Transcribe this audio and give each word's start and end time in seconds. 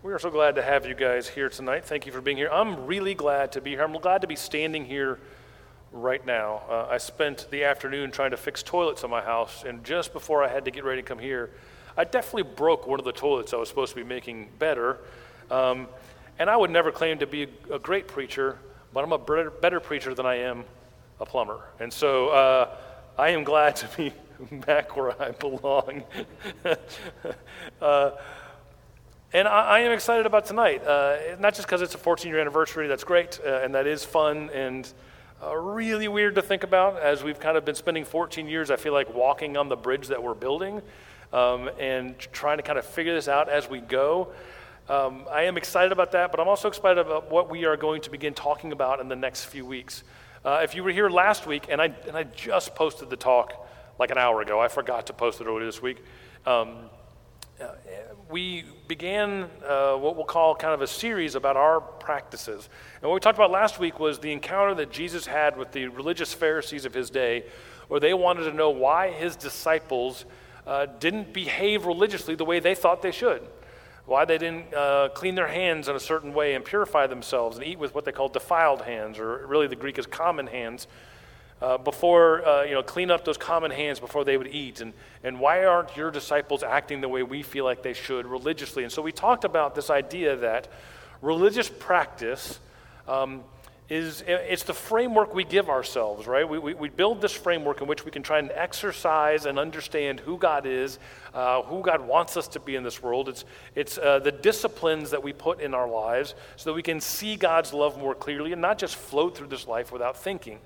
We 0.00 0.12
are 0.12 0.18
so 0.20 0.30
glad 0.30 0.54
to 0.54 0.62
have 0.62 0.86
you 0.86 0.94
guys 0.94 1.26
here 1.26 1.48
tonight. 1.48 1.84
Thank 1.84 2.06
you 2.06 2.12
for 2.12 2.20
being 2.20 2.36
here. 2.36 2.48
I'm 2.52 2.86
really 2.86 3.14
glad 3.14 3.50
to 3.52 3.60
be 3.60 3.70
here. 3.70 3.82
I'm 3.82 3.94
glad 3.94 4.20
to 4.20 4.28
be 4.28 4.36
standing 4.36 4.84
here 4.84 5.18
right 5.90 6.24
now. 6.24 6.62
Uh, 6.70 6.86
I 6.88 6.98
spent 6.98 7.48
the 7.50 7.64
afternoon 7.64 8.12
trying 8.12 8.30
to 8.30 8.36
fix 8.36 8.62
toilets 8.62 9.02
in 9.02 9.10
my 9.10 9.20
house, 9.20 9.64
and 9.66 9.82
just 9.82 10.12
before 10.12 10.44
I 10.44 10.48
had 10.48 10.64
to 10.66 10.70
get 10.70 10.84
ready 10.84 11.02
to 11.02 11.06
come 11.06 11.18
here, 11.18 11.50
I 11.96 12.04
definitely 12.04 12.44
broke 12.44 12.86
one 12.86 13.00
of 13.00 13.04
the 13.04 13.12
toilets 13.12 13.52
I 13.52 13.56
was 13.56 13.68
supposed 13.68 13.90
to 13.90 13.96
be 13.96 14.04
making 14.04 14.50
better. 14.60 14.98
Um, 15.50 15.88
and 16.38 16.48
I 16.48 16.56
would 16.56 16.70
never 16.70 16.92
claim 16.92 17.18
to 17.18 17.26
be 17.26 17.48
a, 17.68 17.80
great 17.80 18.06
preacher, 18.06 18.56
but 18.94 19.02
I'm 19.02 19.10
a 19.10 19.18
better, 19.18 19.50
better, 19.50 19.80
preacher 19.80 20.14
than 20.14 20.26
I 20.26 20.36
am 20.36 20.64
a 21.18 21.26
plumber. 21.26 21.58
And 21.80 21.92
so 21.92 22.28
uh, 22.28 22.76
I 23.18 23.30
am 23.30 23.42
glad 23.42 23.74
to 23.74 23.88
be 23.96 24.12
back 24.64 24.96
where 24.96 25.20
I 25.20 25.32
belong. 25.32 26.04
uh, 27.82 28.10
and 29.32 29.46
I, 29.46 29.62
I, 29.62 29.78
am 29.80 29.92
excited 29.92 30.24
about 30.24 30.46
tonight, 30.46 30.86
uh, 30.86 31.16
not 31.38 31.54
just 31.54 31.66
because 31.66 31.82
it's 31.82 31.94
a 31.94 31.98
14 31.98 32.30
year 32.30 32.40
anniversary, 32.40 32.88
that's 32.88 33.04
great, 33.04 33.38
uh, 33.44 33.60
and 33.62 33.74
that 33.74 33.86
is 33.86 34.04
fun 34.04 34.48
and 34.54 34.90
uh, 35.42 35.54
really 35.54 36.08
weird 36.08 36.34
to 36.34 36.42
think 36.42 36.62
about 36.64 36.98
as 37.00 37.22
we've 37.22 37.38
kind 37.38 37.56
of 37.56 37.64
been 37.64 37.74
spending 37.74 38.04
14 38.04 38.48
years, 38.48 38.70
I 38.70 38.76
feel 38.76 38.92
like, 38.92 39.14
walking 39.14 39.56
on 39.56 39.68
the 39.68 39.76
bridge 39.76 40.08
that 40.08 40.22
we're 40.22 40.34
building 40.34 40.82
um, 41.32 41.70
and 41.78 42.18
trying 42.18 42.56
to 42.56 42.62
kind 42.62 42.78
of 42.78 42.86
figure 42.86 43.14
this 43.14 43.28
out 43.28 43.48
as 43.48 43.68
we 43.68 43.80
go. 43.80 44.32
Um, 44.88 45.26
I 45.30 45.42
am 45.42 45.58
excited 45.58 45.92
about 45.92 46.12
that, 46.12 46.30
but 46.30 46.40
I'm 46.40 46.48
also 46.48 46.68
excited 46.68 46.98
about 46.98 47.30
what 47.30 47.50
we 47.50 47.66
are 47.66 47.76
going 47.76 48.00
to 48.02 48.10
begin 48.10 48.32
talking 48.32 48.72
about 48.72 48.98
in 48.98 49.08
the 49.08 49.16
next 49.16 49.44
few 49.44 49.66
weeks. 49.66 50.02
Uh, 50.44 50.60
if 50.62 50.74
you 50.74 50.82
were 50.82 50.90
here 50.90 51.10
last 51.10 51.46
week, 51.46 51.66
and 51.68 51.82
I, 51.82 51.92
and 52.06 52.16
I 52.16 52.24
just 52.24 52.74
posted 52.74 53.10
the 53.10 53.16
talk 53.16 53.68
like 53.98 54.10
an 54.10 54.18
hour 54.18 54.40
ago, 54.40 54.58
I 54.58 54.68
forgot 54.68 55.06
to 55.08 55.12
post 55.12 55.40
it 55.42 55.46
earlier 55.46 55.66
this 55.66 55.82
week. 55.82 55.98
Um, 56.46 56.76
uh, 57.60 57.66
we 58.30 58.64
began 58.86 59.48
uh, 59.66 59.94
what 59.94 60.16
we'll 60.16 60.24
call 60.24 60.54
kind 60.54 60.74
of 60.74 60.82
a 60.82 60.86
series 60.86 61.34
about 61.34 61.56
our 61.56 61.80
practices. 61.80 62.68
And 63.00 63.08
what 63.08 63.14
we 63.14 63.20
talked 63.20 63.38
about 63.38 63.50
last 63.50 63.78
week 63.78 63.98
was 63.98 64.18
the 64.18 64.32
encounter 64.32 64.74
that 64.74 64.90
Jesus 64.90 65.26
had 65.26 65.56
with 65.56 65.72
the 65.72 65.88
religious 65.88 66.34
Pharisees 66.34 66.84
of 66.84 66.92
his 66.92 67.08
day, 67.08 67.46
where 67.88 68.00
they 68.00 68.12
wanted 68.12 68.44
to 68.44 68.52
know 68.52 68.70
why 68.70 69.10
his 69.10 69.34
disciples 69.34 70.26
uh, 70.66 70.86
didn't 71.00 71.32
behave 71.32 71.86
religiously 71.86 72.34
the 72.34 72.44
way 72.44 72.60
they 72.60 72.74
thought 72.74 73.00
they 73.00 73.12
should. 73.12 73.48
Why 74.04 74.26
they 74.26 74.38
didn't 74.38 74.74
uh, 74.74 75.08
clean 75.14 75.34
their 75.34 75.48
hands 75.48 75.88
in 75.88 75.96
a 75.96 76.00
certain 76.00 76.34
way 76.34 76.54
and 76.54 76.64
purify 76.64 77.06
themselves 77.06 77.56
and 77.56 77.66
eat 77.66 77.78
with 77.78 77.94
what 77.94 78.04
they 78.04 78.12
call 78.12 78.28
defiled 78.28 78.82
hands, 78.82 79.18
or 79.18 79.46
really 79.46 79.66
the 79.66 79.76
Greek 79.76 79.98
is 79.98 80.06
common 80.06 80.46
hands, 80.46 80.86
uh, 81.60 81.78
before, 81.78 82.46
uh, 82.46 82.62
you 82.64 82.72
know, 82.72 82.82
clean 82.82 83.10
up 83.10 83.24
those 83.24 83.36
common 83.36 83.70
hands 83.70 84.00
before 84.00 84.24
they 84.24 84.36
would 84.36 84.48
eat? 84.48 84.80
And, 84.80 84.92
and 85.24 85.40
why 85.40 85.64
aren't 85.64 85.96
your 85.96 86.10
disciples 86.10 86.62
acting 86.62 87.00
the 87.00 87.08
way 87.08 87.22
we 87.22 87.42
feel 87.42 87.64
like 87.64 87.82
they 87.82 87.94
should 87.94 88.26
religiously? 88.26 88.84
And 88.84 88.92
so 88.92 89.02
we 89.02 89.12
talked 89.12 89.44
about 89.44 89.74
this 89.74 89.90
idea 89.90 90.36
that 90.36 90.68
religious 91.20 91.68
practice 91.68 92.60
um, 93.06 93.42
is 93.88 94.22
it's 94.26 94.64
the 94.64 94.74
framework 94.74 95.34
we 95.34 95.44
give 95.44 95.70
ourselves, 95.70 96.26
right? 96.26 96.46
We, 96.46 96.58
we, 96.58 96.74
we, 96.74 96.88
build 96.90 97.22
this 97.22 97.32
framework 97.32 97.80
in 97.80 97.88
which 97.88 98.04
we 98.04 98.10
can 98.10 98.22
try 98.22 98.38
and 98.38 98.50
exercise 98.52 99.46
and 99.46 99.58
understand 99.58 100.20
who 100.20 100.36
God 100.36 100.66
is, 100.66 100.98
uh, 101.32 101.62
who 101.62 101.80
God 101.80 102.06
wants 102.06 102.36
us 102.36 102.48
to 102.48 102.60
be 102.60 102.76
in 102.76 102.82
this 102.82 103.02
world. 103.02 103.30
It's, 103.30 103.46
it's 103.74 103.96
uh, 103.96 104.18
the 104.18 104.32
disciplines 104.32 105.10
that 105.10 105.22
we 105.22 105.32
put 105.32 105.60
in 105.60 105.72
our 105.72 105.88
lives 105.88 106.34
so 106.56 106.68
that 106.68 106.74
we 106.74 106.82
can 106.82 107.00
see 107.00 107.36
God's 107.36 107.72
love 107.72 107.98
more 107.98 108.14
clearly 108.14 108.52
and 108.52 108.60
not 108.60 108.76
just 108.76 108.94
float 108.94 109.38
through 109.38 109.46
this 109.46 109.66
life 109.66 109.90
without 109.90 110.18
thinking. 110.18 110.58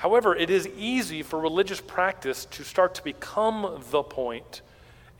However, 0.00 0.34
it 0.34 0.48
is 0.48 0.66
easy 0.78 1.22
for 1.22 1.38
religious 1.38 1.78
practice 1.78 2.46
to 2.52 2.64
start 2.64 2.94
to 2.94 3.04
become 3.04 3.84
the 3.90 4.02
point 4.02 4.62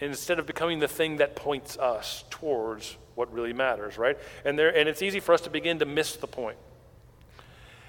instead 0.00 0.39
of 0.39 0.47
becoming 0.47 0.78
the 0.78 0.89
thing 0.89 1.19
that 1.19 1.36
points 1.36 1.77
us 1.77 2.25
towards 2.31 2.97
what 3.14 3.31
really 3.31 3.53
matters, 3.53 3.98
right? 3.98 4.17
And, 4.42 4.58
there, 4.58 4.75
and 4.75 4.89
it's 4.89 5.03
easy 5.03 5.20
for 5.20 5.34
us 5.34 5.42
to 5.42 5.51
begin 5.51 5.81
to 5.81 5.84
miss 5.84 6.17
the 6.17 6.27
point. 6.27 6.56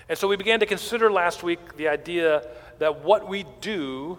And 0.09 0.17
so 0.17 0.27
we 0.27 0.35
began 0.35 0.59
to 0.59 0.65
consider 0.65 1.09
last 1.09 1.43
week 1.43 1.77
the 1.77 1.87
idea 1.87 2.45
that 2.79 3.05
what 3.05 3.25
we 3.25 3.45
do 3.61 4.17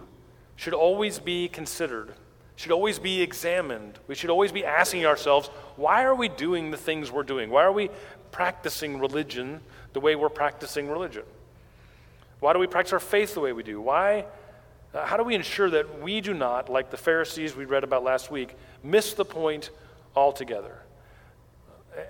should 0.55 0.73
always 0.73 1.19
be 1.19 1.49
considered, 1.49 2.11
should 2.55 2.71
always 2.71 2.97
be 2.97 3.21
examined. 3.21 3.99
We 4.07 4.15
should 4.15 4.31
always 4.31 4.51
be 4.51 4.65
asking 4.65 5.05
ourselves, 5.05 5.49
why 5.75 6.05
are 6.05 6.15
we 6.15 6.27
doing 6.27 6.71
the 6.71 6.77
things 6.77 7.11
we're 7.11 7.21
doing? 7.21 7.51
Why 7.51 7.65
are 7.65 7.71
we 7.71 7.91
practicing 8.31 8.97
religion 8.99 9.61
the 9.93 9.99
way 9.99 10.15
we're 10.15 10.29
practicing 10.29 10.89
religion? 10.89 11.21
Why 12.43 12.51
do 12.51 12.59
we 12.59 12.67
practice 12.67 12.91
our 12.91 12.99
faith 12.99 13.35
the 13.35 13.39
way 13.39 13.53
we 13.53 13.63
do? 13.63 13.79
Why? 13.79 14.25
Uh, 14.93 15.05
how 15.05 15.15
do 15.15 15.23
we 15.23 15.33
ensure 15.33 15.69
that 15.69 16.01
we 16.01 16.19
do 16.19 16.33
not, 16.33 16.67
like 16.67 16.91
the 16.91 16.97
Pharisees 16.97 17.55
we 17.55 17.63
read 17.63 17.85
about 17.85 18.03
last 18.03 18.29
week, 18.29 18.57
miss 18.83 19.13
the 19.13 19.23
point 19.23 19.69
altogether? 20.13 20.79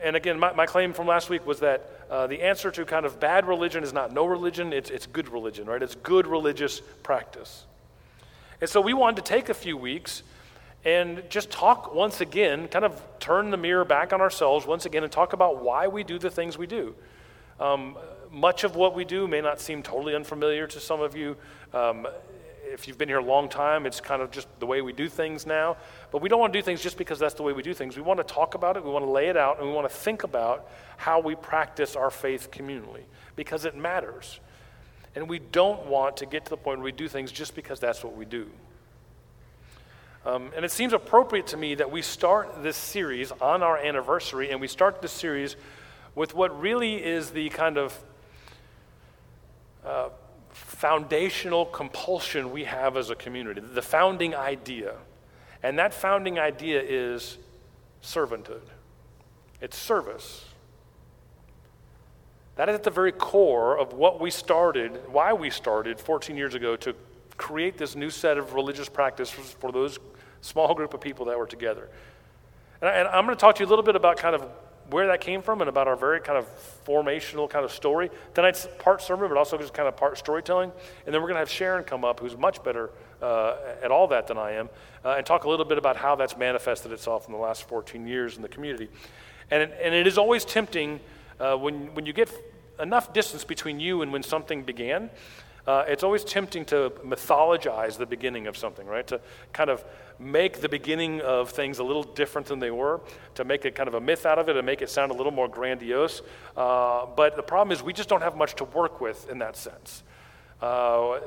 And 0.02 0.16
again, 0.16 0.40
my, 0.40 0.52
my 0.54 0.66
claim 0.66 0.92
from 0.92 1.06
last 1.06 1.30
week 1.30 1.46
was 1.46 1.60
that 1.60 1.88
uh, 2.10 2.26
the 2.26 2.42
answer 2.42 2.72
to 2.72 2.84
kind 2.84 3.06
of 3.06 3.20
bad 3.20 3.48
religion 3.48 3.84
is 3.84 3.94
not 3.94 4.12
no 4.12 4.26
religion, 4.26 4.74
it's, 4.74 4.90
it's 4.90 5.06
good 5.06 5.30
religion, 5.30 5.68
right? 5.68 5.84
It's 5.84 5.94
good 5.94 6.26
religious 6.26 6.82
practice. 7.04 7.66
And 8.60 8.68
so 8.68 8.82
we 8.82 8.96
wanted 8.96 9.24
to 9.24 9.32
take 9.32 9.50
a 9.50 9.54
few 9.54 9.78
weeks 9.78 10.24
and 10.84 11.22
just 11.30 11.52
talk 11.52 11.94
once 11.94 12.22
again, 12.22 12.70
kind 12.70 12.86
of 12.86 13.00
turn 13.20 13.52
the 13.52 13.58
mirror 13.58 13.86
back 13.86 14.12
on 14.12 14.20
ourselves 14.20 14.66
once 14.66 14.88
again 14.88 15.04
and 15.04 15.12
talk 15.12 15.34
about 15.34 15.62
why 15.62 15.88
we 15.88 16.04
do 16.04 16.18
the 16.18 16.32
things 16.32 16.58
we 16.58 16.66
do. 16.66 16.96
Um, 17.60 17.96
much 18.34 18.64
of 18.64 18.76
what 18.76 18.96
we 18.96 19.06
do 19.06 19.28
may 19.28 19.40
not 19.40 19.62
seem 19.62 19.84
totally 19.84 20.16
unfamiliar 20.16 20.66
to 20.68 20.80
some 20.80 21.00
of 21.00 21.16
you. 21.16 21.38
Um, 21.72 22.08
if 22.66 22.88
you've 22.88 22.98
been 22.98 23.08
here 23.08 23.20
a 23.20 23.24
long 23.24 23.48
time, 23.48 23.86
it's 23.86 24.02
kind 24.02 24.22
of 24.22 24.32
just 24.32 24.48
the 24.60 24.66
way 24.66 24.82
we 24.82 24.92
do 24.92 25.08
things 25.08 25.46
now. 25.46 25.78
But 26.12 26.24
we 26.24 26.30
don't 26.30 26.40
want 26.40 26.52
to 26.52 26.60
do 26.60 26.64
things 26.64 26.82
just 26.82 26.98
because 26.98 27.20
that's 27.20 27.36
the 27.36 27.44
way 27.44 27.54
we 27.54 27.62
do 27.62 27.76
things. 27.76 27.96
We 27.96 28.02
want 28.02 28.18
to 28.18 28.24
talk 28.24 28.56
about 28.56 28.76
it, 28.76 28.84
we 28.84 28.90
want 28.90 29.06
to 29.06 29.12
lay 29.12 29.28
it 29.28 29.38
out, 29.38 29.60
and 29.60 29.68
we 29.68 29.74
want 29.74 29.88
to 29.88 29.96
think 29.96 30.24
about 30.24 30.68
how 30.98 31.20
we 31.20 31.36
practice 31.36 31.96
our 31.96 32.10
faith 32.10 32.50
communally 32.50 33.04
because 33.36 33.66
it 33.66 33.78
matters. 33.78 34.40
And 35.16 35.30
we 35.30 35.38
don't 35.38 35.86
want 35.86 36.18
to 36.18 36.26
get 36.26 36.46
to 36.46 36.50
the 36.50 36.58
point 36.58 36.80
where 36.80 36.86
we 36.86 36.92
do 36.92 37.08
things 37.08 37.32
just 37.32 37.54
because 37.54 37.80
that's 37.80 38.04
what 38.04 38.18
we 38.18 38.26
do. 38.26 38.50
Um, 40.26 40.50
and 40.56 40.66
it 40.66 40.72
seems 40.72 40.94
appropriate 40.94 41.48
to 41.48 41.58
me 41.58 41.76
that 41.76 41.92
we 41.92 42.02
start 42.02 42.64
this 42.64 42.78
series 42.78 43.32
on 43.34 43.62
our 43.62 43.78
anniversary, 43.78 44.50
and 44.50 44.60
we 44.60 44.68
start 44.68 45.04
this 45.04 45.12
series 45.12 45.56
with 46.16 46.34
what 46.34 46.60
really 46.60 46.96
is 47.04 47.32
the 47.32 47.50
kind 47.50 47.78
of 47.78 47.96
foundational 50.50 51.66
compulsion 51.66 52.52
we 52.52 52.64
have 52.66 52.96
as 52.96 53.10
a 53.10 53.16
community, 53.16 53.62
the 53.62 53.82
founding 53.82 54.36
idea. 54.36 54.96
And 55.62 55.80
that 55.80 55.94
founding 55.94 56.38
idea 56.40 56.82
is 56.82 57.38
servanthood, 58.02 58.62
it's 59.62 59.78
service. 59.78 60.46
That 62.56 62.70
is 62.70 62.76
at 62.76 62.84
the 62.84 62.92
very 62.92 63.12
core 63.12 63.80
of 63.80 63.94
what 63.94 64.22
we 64.22 64.30
started, 64.30 65.00
why 65.12 65.34
we 65.34 65.50
started 65.50 66.00
14 66.00 66.38
years 66.38 66.54
ago 66.54 66.76
to 66.76 66.94
create 67.36 67.80
this 67.80 67.96
new 67.96 68.12
set 68.12 68.38
of 68.38 68.54
religious 68.54 68.88
practices 68.88 69.56
for 69.60 69.72
those 69.72 69.98
small 70.42 70.76
group 70.76 70.94
of 70.94 71.02
people 71.02 71.26
that 71.26 71.40
were 71.40 71.48
together. 71.48 71.90
And, 72.80 73.08
I, 73.08 73.18
am 73.18 73.26
going 73.26 73.36
to 73.36 73.42
talk 73.42 73.56
to 73.56 73.64
you 73.64 73.66
a 73.66 73.72
little 73.72 73.84
bit 73.84 73.96
about 73.96 74.18
kind 74.18 74.36
of 74.36 74.44
where 74.90 75.08
that 75.08 75.22
came 75.22 75.42
from 75.42 75.62
and 75.62 75.70
about 75.70 75.88
our 75.88 75.96
very 75.96 76.20
kind 76.20 76.38
of 76.38 76.46
formational 76.86 77.50
kind 77.50 77.66
of 77.66 77.72
story. 77.72 78.10
Tonight's 78.34 78.68
part 78.80 79.02
sermon, 79.02 79.28
but 79.30 79.38
also 79.38 79.58
just 79.58 79.74
kind 79.74 79.88
of 79.88 79.96
part 79.96 80.18
storytelling. 80.18 80.72
And 81.06 81.14
then 81.14 81.22
we're 81.22 81.28
going 81.28 81.36
to 81.36 81.40
have 81.40 81.50
Sharon 81.50 81.84
come 81.84 82.04
up, 82.04 82.20
who's 82.20 82.38
much 82.38 82.64
better 82.64 82.92
uh, 83.22 83.56
at 83.82 83.92
all 83.92 84.08
that 84.08 84.28
than 84.28 84.38
I 84.38 84.52
am, 84.52 84.70
uh, 85.04 85.16
and 85.18 85.26
talk 85.26 85.46
a 85.46 85.50
little 85.50 85.66
bit 85.66 85.78
about 85.78 85.96
how 85.96 86.16
that's 86.16 86.38
manifested 86.38 86.92
itself 86.92 87.28
in 87.28 87.34
the 87.34 87.40
last 87.40 87.68
14 87.68 88.06
years 88.08 88.36
in 88.36 88.42
the 88.42 88.50
community. 88.50 88.90
And, 89.50 89.72
and 89.72 89.94
it 89.94 90.08
is 90.08 90.18
always 90.18 90.46
tempting 90.46 91.00
uh, 91.40 91.56
when, 91.56 91.94
when 91.96 92.06
you 92.06 92.14
get 92.14 92.32
enough 92.80 93.14
distance 93.14 93.44
between 93.44 93.80
you 93.80 94.02
and 94.02 94.12
when 94.12 94.24
something 94.24 94.64
began 94.64 95.10
uh, 95.66 95.86
it's 95.88 96.04
always 96.04 96.24
tempting 96.24 96.66
to 96.66 96.92
mythologize 97.06 97.98
the 97.98 98.06
beginning 98.06 98.48
of 98.48 98.58
something, 98.58 98.86
right? 98.86 99.08
To 99.08 99.22
kind 99.54 99.70
of 99.70 99.84
make 100.24 100.62
the 100.62 100.70
beginning 100.70 101.22
of 101.22 101.50
things 101.50 101.80
a 101.80 101.84
little 101.84 102.04
different 102.04 102.48
than 102.48 102.60
they 102.60 102.72
were, 102.72 103.02
to 103.36 103.44
make 103.44 103.66
it 103.66 103.76
kind 103.76 103.88
of 103.88 103.94
a 103.94 104.02
myth 104.02 104.26
out 104.26 104.40
of 104.40 104.50
it 104.50 104.56
and 104.56 104.66
make 104.66 104.82
it 104.82 104.90
sound 104.90 105.12
a 105.12 105.14
little 105.14 105.32
more 105.32 105.48
grandiose. 105.48 106.22
Uh, 106.56 107.06
but 107.06 107.36
the 107.36 107.44
problem 107.44 107.72
is, 107.72 107.84
we 107.84 107.94
just 107.94 108.10
don't 108.10 108.22
have 108.22 108.36
much 108.36 108.56
to 108.56 108.64
work 108.64 109.02
with 109.02 109.30
in 109.30 109.40
that 109.40 109.56
sense. 109.56 110.04
Uh, 110.62 111.20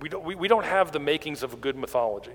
we, 0.00 0.08
don't, 0.08 0.24
we, 0.24 0.34
we, 0.34 0.48
don't 0.48 0.64
have 0.64 0.92
the 0.92 0.98
makings 0.98 1.42
of 1.42 1.54
a 1.54 1.56
good 1.56 1.76
mythology. 1.76 2.32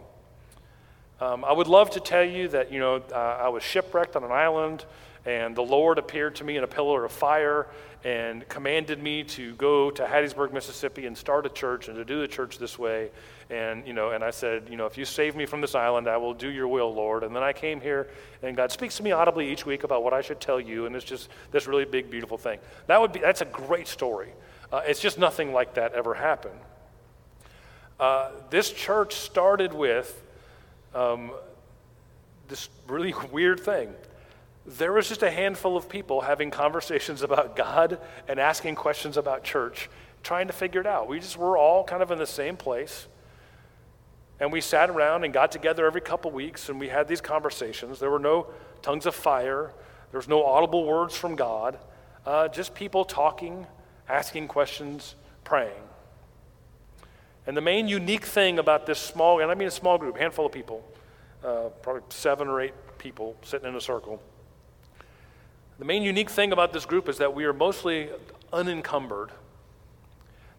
Um, 1.22 1.44
I 1.44 1.52
would 1.52 1.68
love 1.68 1.92
to 1.92 2.00
tell 2.00 2.24
you 2.24 2.48
that, 2.50 2.72
you 2.72 2.80
know, 2.80 3.04
uh, 3.12 3.16
I 3.16 3.50
was 3.50 3.62
shipwrecked 3.62 4.16
on 4.16 4.24
an 4.24 4.32
island 4.32 4.86
and 5.26 5.56
the 5.56 5.62
Lord 5.62 5.98
appeared 5.98 6.36
to 6.36 6.44
me 6.44 6.58
in 6.58 6.64
a 6.64 6.68
pillar 6.68 7.04
of 7.04 7.12
fire 7.12 7.68
and 8.04 8.48
commanded 8.48 9.04
me 9.04 9.24
to 9.26 9.54
go 9.56 9.92
to 9.92 10.04
Hattiesburg, 10.06 10.54
Mississippi 10.54 11.06
and 11.06 11.18
start 11.18 11.46
a 11.46 11.50
church 11.50 11.90
and 11.90 11.98
to 11.98 12.06
do 12.06 12.22
the 12.22 12.28
church 12.28 12.58
this 12.58 12.80
way. 12.80 13.12
And, 13.50 13.88
you 13.88 13.94
know, 13.94 14.12
and 14.12 14.24
I 14.24 14.30
said, 14.30 14.68
you 14.70 14.78
know, 14.78 14.86
if 14.86 14.96
you 14.96 15.06
save 15.06 15.36
me 15.36 15.48
from 15.48 15.60
this 15.60 15.74
island, 15.74 16.08
I 16.08 16.18
will 16.18 16.36
do 16.36 16.50
your 16.50 16.68
will, 16.68 16.94
Lord. 16.94 17.24
And 17.24 17.36
then 17.36 17.42
I 17.42 17.52
came 17.52 17.82
here 17.82 18.08
and 18.44 18.56
God 18.56 18.72
speaks 18.72 18.98
to 18.98 19.04
me 19.04 19.12
audibly 19.12 19.52
each 19.52 19.66
week 19.66 19.84
about 19.84 20.04
what 20.04 20.14
I 20.14 20.22
should 20.22 20.40
tell 20.40 20.60
you. 20.60 20.86
And 20.86 20.96
it's 20.96 21.06
just 21.06 21.30
this 21.52 21.66
really 21.66 21.86
big, 21.86 22.12
beautiful 22.12 22.38
thing. 22.38 22.60
That 22.86 23.02
would 23.02 23.12
be, 23.12 23.20
that's 23.20 23.42
a 23.42 23.46
great 23.46 23.88
story. 23.88 24.30
Uh, 24.72 24.82
it's 24.86 25.00
just 25.00 25.18
nothing 25.18 25.52
like 25.52 25.74
that 25.74 25.94
ever 25.94 26.14
happened. 26.14 26.60
Uh, 28.00 28.30
this 28.52 28.72
church 28.72 29.16
started 29.16 29.74
with 29.74 30.24
um, 30.94 31.32
this 32.48 32.70
really 32.88 33.16
weird 33.32 33.60
thing. 33.60 33.94
there 34.66 34.94
was 34.94 35.10
just 35.10 35.24
a 35.24 35.32
handful 35.32 35.76
of 35.76 35.90
people 35.90 36.22
having 36.22 36.52
conversations 36.52 37.22
about 37.24 37.56
God 37.56 38.00
and 38.28 38.40
asking 38.40 38.76
questions 38.76 39.18
about 39.18 39.44
church, 39.44 39.90
trying 40.22 40.46
to 40.46 40.54
figure 40.54 40.82
it 40.82 40.88
out. 40.88 41.08
We 41.08 41.20
just 41.20 41.36
were 41.36 41.58
all 41.58 41.84
kind 41.84 42.04
of 42.04 42.12
in 42.12 42.20
the 42.20 42.28
same 42.28 42.56
place. 42.56 43.08
And 44.40 44.52
we 44.52 44.62
sat 44.62 44.90
around 44.90 45.24
and 45.24 45.34
got 45.34 45.52
together 45.52 45.86
every 45.86 46.02
couple 46.02 46.32
weeks 46.32 46.70
and 46.70 46.80
we 46.80 46.88
had 46.88 47.08
these 47.08 47.22
conversations. 47.22 48.00
There 48.00 48.10
were 48.10 48.20
no 48.20 48.48
tongues 48.82 49.06
of 49.06 49.16
fire, 49.16 49.74
there 50.12 50.18
was 50.18 50.28
no 50.28 50.46
audible 50.46 50.86
words 50.86 51.16
from 51.16 51.36
God, 51.36 51.78
uh, 52.26 52.48
just 52.48 52.74
people 52.74 53.04
talking, 53.04 53.68
asking 54.08 54.48
questions, 54.48 55.16
praying. 55.44 55.84
And 57.46 57.58
the 57.58 57.62
main 57.62 57.88
unique 57.88 58.26
thing 58.26 58.60
about 58.60 58.86
this 58.86 59.00
small, 59.00 59.40
and 59.40 59.52
I 59.52 59.56
mean 59.56 59.68
a 59.68 59.72
small 59.72 59.98
group, 59.98 60.18
handful 60.18 60.46
of 60.46 60.52
people, 60.52 60.84
uh, 61.44 61.70
probably 61.82 62.04
seven 62.10 62.48
or 62.48 62.62
eight 62.62 62.74
people 62.98 63.36
sitting 63.42 63.68
in 63.68 63.76
a 63.76 63.82
circle. 63.82 64.22
The 65.80 65.86
main 65.86 66.04
unique 66.04 66.30
thing 66.30 66.52
about 66.52 66.74
this 66.74 66.86
group 66.86 67.08
is 67.10 67.18
that 67.18 67.34
we 67.34 67.46
are 67.46 67.54
mostly 67.54 68.10
unencumbered. 68.52 69.32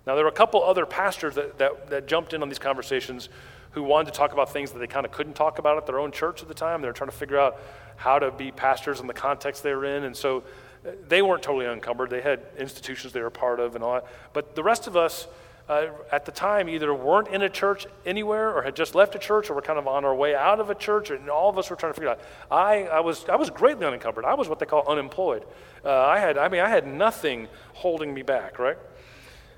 Now, 0.07 0.15
there 0.15 0.25
were 0.25 0.31
a 0.31 0.35
couple 0.35 0.65
other 0.65 0.87
pastors 0.87 1.35
that, 1.35 1.59
that, 1.59 1.91
that 1.91 2.07
jumped 2.07 2.33
in 2.33 2.43
on 2.43 2.49
these 2.49 2.59
conversations 2.59 3.29
who 3.73 3.83
wanted 3.83 4.13
to 4.13 4.19
talk 4.19 4.33
about 4.33 4.53
things 4.53 4.73
that 4.73 4.79
they 4.79 4.87
kind 4.87 5.07
of 5.07 5.13
couldn't 5.13 5.35
talk 5.35 5.59
about 5.59 5.77
at 5.77 5.87
their 5.87 5.99
own 5.99 6.11
church 6.11 6.43
at 6.43 6.49
the 6.49 6.55
time. 6.55 6.83
They 6.83 6.89
were 6.89 6.93
trying 6.93 7.11
to 7.11 7.17
figure 7.17 7.39
out 7.39 7.61
how 7.97 8.19
to 8.19 8.31
be 8.31 8.51
pastors 8.51 9.01
in 9.01 9.07
the 9.07 9.15
context 9.15 9.63
they 9.63 9.75
were 9.75 9.85
in. 9.85 10.05
And 10.05 10.17
so 10.17 10.43
uh, 10.85 10.91
they 11.09 11.23
weren't 11.23 11.43
totally 11.43 11.67
unencumbered. 11.67 12.11
They 12.11 12.23
had 12.23 12.41
institutions 12.59 13.13
they 13.13 13.21
were 13.21 13.31
part 13.31 13.61
of 13.61 13.75
and 13.75 13.85
all 13.85 13.95
that. 13.95 14.07
But 14.33 14.55
the 14.55 14.63
rest 14.63 14.87
of 14.87 14.97
us, 14.97 15.29
uh, 15.71 15.87
at 16.11 16.25
the 16.25 16.33
time 16.33 16.69
either 16.69 16.93
weren't 16.93 17.29
in 17.29 17.43
a 17.43 17.49
church 17.49 17.87
anywhere 18.05 18.53
or 18.53 18.63
had 18.63 18.75
just 18.75 18.97
left 18.97 19.15
a 19.15 19.19
church 19.21 19.49
or 19.51 19.55
were 19.55 19.63
kind 19.63 19.79
of 19.79 19.87
on 19.87 20.05
our 20.05 20.15
way 20.15 20.35
out 20.35 20.59
of 20.59 20.69
a 20.69 20.75
church 20.75 21.11
and 21.11 21.31
all 21.31 21.49
of 21.49 21.57
us 21.59 21.71
were 21.71 21.77
trying 21.77 21.93
to 21.93 21.95
figure 21.95 22.09
out 22.09 22.21
i, 22.51 22.87
I 22.87 22.99
was 22.99 23.25
i 23.29 23.37
was 23.37 23.51
greatly 23.51 23.87
unencumbered 23.87 24.25
i 24.25 24.35
was 24.35 24.49
what 24.49 24.59
they 24.59 24.67
call 24.67 24.85
unemployed 24.89 25.45
uh, 25.85 26.07
i 26.07 26.19
had 26.19 26.37
i 26.37 26.49
mean 26.49 26.61
i 26.61 26.69
had 26.69 26.89
nothing 26.89 27.47
holding 27.73 28.13
me 28.13 28.23
back 28.23 28.59
right 28.59 28.79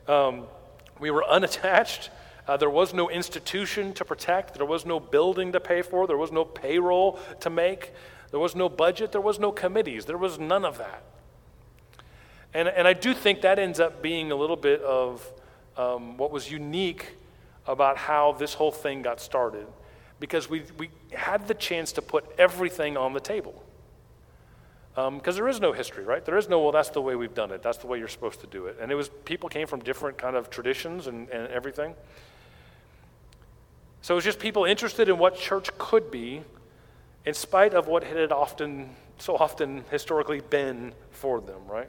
um, 0.06 0.44
we 1.00 1.10
were 1.10 1.24
unattached 1.24 2.10
uh, 2.48 2.56
there 2.56 2.70
was 2.70 2.92
no 2.92 3.10
institution 3.10 3.92
to 3.92 4.04
protect 4.04 4.54
there 4.54 4.66
was 4.66 4.84
no 4.84 4.98
building 4.98 5.52
to 5.52 5.60
pay 5.60 5.82
for 5.82 6.06
there 6.06 6.16
was 6.16 6.32
no 6.32 6.44
payroll 6.44 7.18
to 7.40 7.50
make 7.50 7.92
there 8.30 8.40
was 8.40 8.56
no 8.56 8.68
budget 8.68 9.12
there 9.12 9.20
was 9.20 9.38
no 9.38 9.52
committees 9.52 10.04
there 10.04 10.18
was 10.18 10.38
none 10.38 10.64
of 10.64 10.78
that 10.78 11.02
and, 12.54 12.68
and 12.68 12.88
i 12.88 12.92
do 12.92 13.14
think 13.14 13.40
that 13.40 13.58
ends 13.58 13.80
up 13.80 14.02
being 14.02 14.32
a 14.32 14.36
little 14.36 14.56
bit 14.56 14.80
of 14.82 15.26
um, 15.76 16.16
what 16.16 16.30
was 16.30 16.50
unique 16.50 17.14
about 17.66 17.96
how 17.96 18.32
this 18.32 18.54
whole 18.54 18.72
thing 18.72 19.02
got 19.02 19.20
started 19.20 19.66
because 20.22 20.48
we, 20.48 20.62
we 20.78 20.88
had 21.12 21.48
the 21.48 21.54
chance 21.54 21.90
to 21.90 22.00
put 22.00 22.24
everything 22.38 22.96
on 22.96 23.12
the 23.12 23.18
table. 23.18 23.60
Because 24.94 25.08
um, 25.08 25.34
there 25.34 25.48
is 25.48 25.60
no 25.60 25.72
history, 25.72 26.04
right? 26.04 26.24
There 26.24 26.36
is 26.36 26.48
no, 26.48 26.60
well, 26.60 26.70
that's 26.70 26.90
the 26.90 27.00
way 27.00 27.16
we've 27.16 27.34
done 27.34 27.50
it. 27.50 27.60
That's 27.60 27.78
the 27.78 27.88
way 27.88 27.98
you're 27.98 28.06
supposed 28.06 28.40
to 28.42 28.46
do 28.46 28.66
it. 28.66 28.76
And 28.80 28.92
it 28.92 28.94
was, 28.94 29.08
people 29.24 29.48
came 29.48 29.66
from 29.66 29.80
different 29.80 30.18
kind 30.18 30.36
of 30.36 30.48
traditions 30.48 31.08
and, 31.08 31.28
and 31.30 31.48
everything. 31.48 31.94
So 34.02 34.14
it 34.14 34.16
was 34.16 34.24
just 34.24 34.40
people 34.40 34.64
interested 34.64 35.08
in 35.08 35.16
what 35.16 35.36
church 35.36 35.70
could 35.78 36.10
be 36.10 36.42
in 37.24 37.34
spite 37.34 37.72
of 37.72 37.86
what 37.86 38.02
it 38.02 38.16
had 38.16 38.32
often, 38.32 38.90
so 39.18 39.36
often 39.36 39.84
historically 39.92 40.40
been 40.40 40.92
for 41.12 41.40
them, 41.40 41.60
right? 41.68 41.88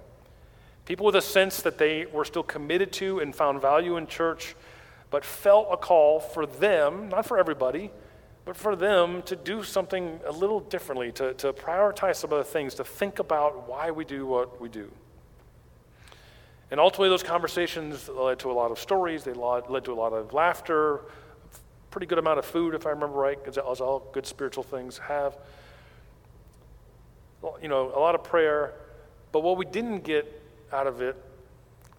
People 0.86 1.08
with 1.08 1.16
a 1.16 1.22
sense 1.22 1.64
that 1.64 1.80
they 1.80 2.06
were 2.06 2.24
still 2.24 2.44
committed 2.44 2.92
to 2.94 3.20
and 3.20 3.36
found 3.36 3.62
value 3.62 3.98
in 3.98 4.06
church, 4.06 4.56
but 5.10 5.26
felt 5.26 5.70
a 5.72 5.78
call 5.78 6.20
for 6.20 6.46
them, 6.46 7.10
not 7.10 7.26
for 7.26 7.40
everybody, 7.40 7.90
but 8.46 8.56
for 8.56 8.76
them 8.76 9.24
to 9.24 9.36
do 9.36 9.64
something 9.64 10.20
a 10.28 10.32
little 10.32 10.60
differently, 10.60 11.12
to, 11.14 11.34
to 11.36 11.52
prioritize 11.52 12.18
some 12.18 12.32
other 12.32 12.44
things, 12.44 12.76
to 12.76 12.84
think 12.84 13.18
about 13.18 13.68
why 13.68 13.90
we 13.90 14.06
do 14.06 14.28
what 14.28 14.62
we 14.62 14.70
do. 14.70 14.92
And 16.70 16.80
ultimately, 16.80 17.10
those 17.10 17.24
conversations 17.24 18.08
led 18.08 18.38
to 18.40 18.52
a 18.52 18.54
lot 18.54 18.70
of 18.70 18.78
stories, 18.78 19.24
they 19.24 19.34
led 19.34 19.86
to 19.86 19.94
a 19.94 19.96
lot 19.96 20.14
of 20.14 20.34
laughter, 20.34 21.02
pretty 21.94 22.08
good 22.08 22.18
amount 22.18 22.40
of 22.40 22.46
food, 22.46 22.74
if 22.74 22.88
I 22.88 22.90
remember 22.90 23.16
right, 23.16 23.38
because 23.38 23.56
as 23.56 23.80
all 23.80 24.10
good 24.14 24.26
spiritual 24.26 24.64
things 24.64 24.98
have. 24.98 25.38
You 27.62 27.68
know, 27.68 27.92
a 27.96 28.00
lot 28.00 28.16
of 28.16 28.24
prayer. 28.24 28.74
But 29.32 29.44
what 29.44 29.58
we 29.58 29.66
didn't 29.66 30.04
get 30.04 30.42
out 30.72 30.88
of 30.88 31.04
it 31.04 31.16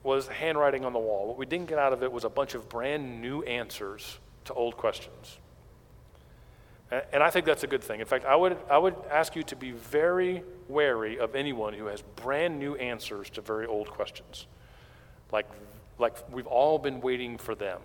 was 0.02 0.26
handwriting 0.26 0.84
on 0.84 0.92
the 0.92 0.98
wall. 0.98 1.28
What 1.28 1.38
we 1.38 1.46
didn't 1.46 1.68
get 1.68 1.78
out 1.78 1.92
of 1.92 2.02
it 2.02 2.10
was 2.10 2.24
a 2.24 2.28
bunch 2.28 2.56
of 2.56 2.68
brand 2.68 3.22
new 3.22 3.44
answers 3.44 4.18
to 4.46 4.52
old 4.52 4.76
questions. 4.76 5.38
And 7.12 7.22
I 7.22 7.30
think 7.30 7.46
that's 7.46 7.62
a 7.62 7.68
good 7.68 7.82
thing. 7.82 8.00
In 8.00 8.06
fact, 8.06 8.24
I 8.24 8.34
would, 8.34 8.56
I 8.68 8.78
would 8.78 8.96
ask 9.10 9.36
you 9.36 9.44
to 9.44 9.56
be 9.56 9.70
very 9.70 10.42
wary 10.68 11.20
of 11.20 11.36
anyone 11.36 11.72
who 11.72 11.86
has 11.86 12.02
brand 12.16 12.58
new 12.58 12.74
answers 12.74 13.30
to 13.30 13.40
very 13.40 13.66
old 13.66 13.88
questions. 13.90 14.46
Like, 15.30 15.46
like 15.98 16.16
we've 16.32 16.48
all 16.48 16.80
been 16.80 17.00
waiting 17.00 17.38
for 17.38 17.54
them. 17.54 17.80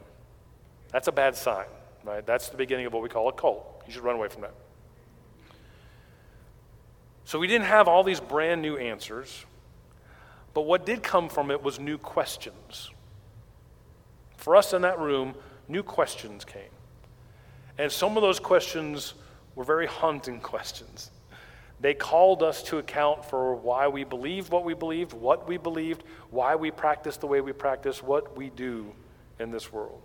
That's 0.91 1.07
a 1.07 1.11
bad 1.11 1.35
sign, 1.35 1.67
right? 2.03 2.25
That's 2.25 2.49
the 2.49 2.57
beginning 2.57 2.85
of 2.85 2.93
what 2.93 3.03
we 3.03 3.09
call 3.09 3.29
a 3.29 3.33
cult. 3.33 3.83
You 3.87 3.93
should 3.93 4.03
run 4.03 4.15
away 4.15 4.27
from 4.27 4.41
that. 4.41 4.53
So 7.25 7.37
we 7.37 7.47
didn't 7.47 7.67
have 7.67 7.87
all 7.87 8.03
these 8.03 8.19
brand 8.19 8.61
new 8.61 8.77
answers. 8.77 9.45
But 10.53 10.61
what 10.61 10.85
did 10.85 11.03
come 11.03 11.29
from 11.29 11.51
it 11.51 11.61
was 11.61 11.79
new 11.79 11.97
questions. 11.97 12.89
For 14.37 14.55
us 14.55 14.73
in 14.73 14.81
that 14.81 14.99
room, 14.99 15.35
new 15.67 15.83
questions 15.83 16.43
came. 16.43 16.71
And 17.77 17.91
some 17.91 18.17
of 18.17 18.21
those 18.21 18.39
questions 18.39 19.13
were 19.55 19.63
very 19.63 19.85
haunting 19.85 20.39
questions. 20.41 21.11
They 21.81 21.93
called 21.93 22.43
us 22.43 22.61
to 22.63 22.77
account 22.77 23.23
for 23.23 23.55
why 23.55 23.87
we 23.87 24.03
believed 24.03 24.51
what 24.51 24.65
we 24.65 24.73
believed, 24.73 25.13
what 25.13 25.47
we 25.47 25.57
believed, 25.57 26.03
why 26.29 26.55
we 26.55 26.71
practice 26.71 27.15
the 27.17 27.27
way 27.27 27.39
we 27.39 27.53
practice, 27.53 28.03
what 28.03 28.35
we 28.35 28.49
do 28.49 28.91
in 29.39 29.51
this 29.51 29.71
world. 29.71 30.01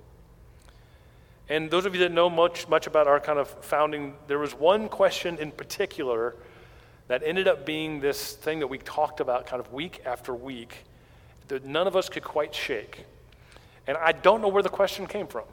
And 1.49 1.70
those 1.70 1.85
of 1.85 1.94
you 1.94 2.00
that 2.00 2.12
know 2.12 2.31
much, 2.31 2.69
much 2.69 2.87
about 2.87 3.06
our 3.06 3.20
kind 3.20 3.38
of 3.38 3.49
founding, 3.64 4.14
there 4.29 4.38
was 4.38 4.55
one 4.55 4.88
question 4.88 5.38
in 5.38 5.50
particular 5.50 6.35
that 7.08 7.23
ended 7.25 7.46
up 7.46 7.67
being 7.67 8.00
this 8.00 8.32
thing 8.32 8.61
that 8.61 8.67
we 8.67 8.79
talked 8.79 9.20
about 9.20 9.46
kind 9.46 9.61
of 9.61 9.73
week 9.73 10.00
after 10.06 10.35
week 10.35 10.85
that 11.49 11.64
none 11.64 11.87
of 11.87 11.96
us 11.96 12.08
could 12.08 12.25
quite 12.25 12.55
shake. 12.55 13.05
And 13.87 13.96
I 13.99 14.12
don't 14.12 14.41
know 14.41 14.49
where 14.49 14.62
the 14.62 14.70
question 14.70 15.06
came 15.06 15.26
from. 15.26 15.44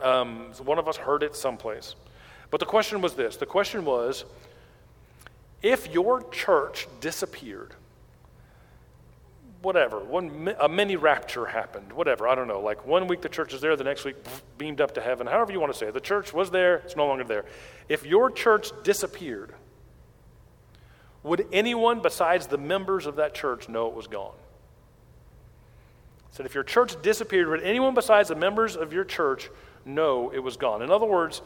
Um, 0.00 0.52
one 0.64 0.78
of 0.78 0.86
us 0.86 0.96
heard 0.96 1.24
it 1.24 1.34
someplace. 1.34 1.96
But 2.50 2.60
the 2.60 2.66
question 2.66 3.00
was 3.00 3.14
this 3.14 3.36
the 3.36 3.46
question 3.46 3.84
was 3.84 4.24
if 5.60 5.92
your 5.92 6.22
church 6.30 6.86
disappeared, 7.00 7.74
whatever, 9.62 10.00
one, 10.00 10.54
a 10.60 10.68
mini 10.68 10.96
rapture 10.96 11.46
happened, 11.46 11.92
whatever, 11.92 12.28
I 12.28 12.34
don't 12.34 12.48
know. 12.48 12.60
Like 12.60 12.86
one 12.86 13.06
week 13.08 13.22
the 13.22 13.28
church 13.28 13.52
is 13.52 13.60
there, 13.60 13.74
the 13.76 13.84
next 13.84 14.04
week 14.04 14.16
beamed 14.56 14.80
up 14.80 14.94
to 14.94 15.00
heaven, 15.00 15.26
however 15.26 15.52
you 15.52 15.60
want 15.60 15.72
to 15.72 15.78
say 15.78 15.86
it. 15.88 15.94
The 15.94 16.00
church 16.00 16.32
was 16.32 16.50
there, 16.50 16.76
it's 16.76 16.96
no 16.96 17.06
longer 17.06 17.24
there. 17.24 17.44
If 17.88 18.06
your 18.06 18.30
church 18.30 18.70
disappeared, 18.84 19.54
would 21.22 21.46
anyone 21.52 22.00
besides 22.00 22.46
the 22.46 22.58
members 22.58 23.06
of 23.06 23.16
that 23.16 23.34
church 23.34 23.68
know 23.68 23.88
it 23.88 23.94
was 23.94 24.06
gone? 24.06 24.34
said, 26.38 26.46
if 26.46 26.54
your 26.54 26.62
church 26.62 27.00
disappeared, 27.02 27.48
would 27.48 27.62
anyone 27.64 27.94
besides 27.94 28.28
the 28.28 28.36
members 28.36 28.76
of 28.76 28.92
your 28.92 29.02
church 29.02 29.50
know 29.84 30.30
it 30.30 30.38
was 30.38 30.56
gone? 30.56 30.82
In 30.82 30.90
other 30.90 31.04
words, 31.04 31.42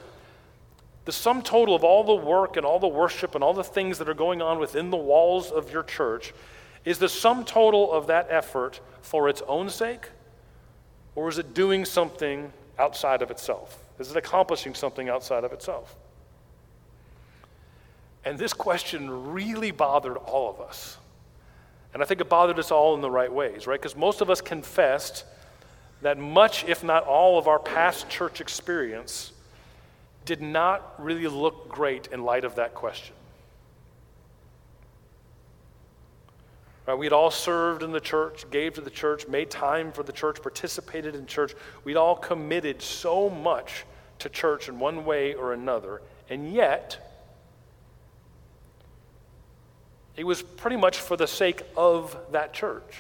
the 1.07 1.13
sum 1.13 1.41
total 1.41 1.75
of 1.75 1.83
all 1.83 2.05
the 2.05 2.15
work 2.15 2.59
and 2.59 2.67
all 2.67 2.79
the 2.79 2.87
worship 2.87 3.35
and 3.35 3.43
all 3.43 3.55
the 3.55 3.65
things 3.65 3.97
that 3.99 4.09
are 4.11 4.15
going 4.15 4.43
on 4.43 4.59
within 4.59 4.91
the 4.91 4.99
walls 4.99 5.51
of 5.51 5.73
your 5.73 5.83
church 5.83 6.35
is 6.85 6.99
the 6.99 7.09
sum 7.09 7.45
total 7.45 7.93
of 7.93 8.07
that 8.09 8.27
effort 8.31 8.81
for 9.01 9.29
its 9.29 9.43
own 9.47 9.69
sake, 9.69 10.11
or 11.15 11.29
is 11.29 11.39
it 11.39 11.55
doing 11.55 11.85
something 11.85 12.53
outside 12.79 13.23
of 13.23 13.31
itself? 13.31 13.79
Is 13.99 14.11
it 14.11 14.17
accomplishing 14.17 14.75
something 14.75 15.09
outside 15.09 15.45
of 15.45 15.53
itself? 15.53 15.97
And 18.25 18.39
this 18.39 18.53
question 18.53 19.33
really 19.33 19.71
bothered 19.71 20.17
all 20.17 20.51
of 20.51 20.61
us. 20.61 20.97
And 21.93 22.03
I 22.03 22.07
think 22.07 22.21
it 22.21 22.29
bothered 22.29 22.59
us 22.59 22.71
all 22.71 22.95
in 22.95 23.01
the 23.01 23.11
right 23.11 23.33
ways, 23.33 23.67
right? 23.67 23.81
Because 23.81 23.97
most 23.97 24.21
of 24.21 24.31
us 24.31 24.41
confessed 24.41 25.25
that 26.01 26.19
much, 26.19 26.65
if 26.65 26.83
not 26.83 27.05
all, 27.05 27.39
of 27.39 27.47
our 27.47 27.59
past 27.59 28.09
church 28.09 28.41
experience 28.41 29.33
did 30.25 30.41
not 30.41 30.95
really 30.99 31.27
look 31.27 31.69
great 31.69 32.09
in 32.09 32.25
light 32.25 32.45
of 32.45 32.55
that 32.55 32.75
question. 32.75 33.15
We'd 36.97 37.13
all 37.13 37.31
served 37.31 37.83
in 37.83 37.93
the 37.93 38.01
church, 38.01 38.45
gave 38.51 38.75
to 38.75 38.81
the 38.81 38.91
church, 38.91 39.29
made 39.29 39.51
time 39.51 39.93
for 39.93 40.03
the 40.03 40.13
church, 40.13 40.43
participated 40.43 41.15
in 41.15 41.27
church. 41.27 41.55
We'd 41.85 41.97
all 41.97 42.17
committed 42.17 42.83
so 42.83 43.31
much 43.31 43.85
to 44.19 44.29
church 44.29 44.69
in 44.69 44.79
one 44.79 45.05
way 45.05 45.35
or 45.35 45.53
another. 45.53 46.03
And 46.29 46.53
yet, 46.53 47.13
it 50.17 50.25
was 50.25 50.43
pretty 50.43 50.77
much 50.77 50.99
for 50.99 51.17
the 51.17 51.27
sake 51.27 51.63
of 51.77 52.17
that 52.33 52.53
church. 52.53 52.97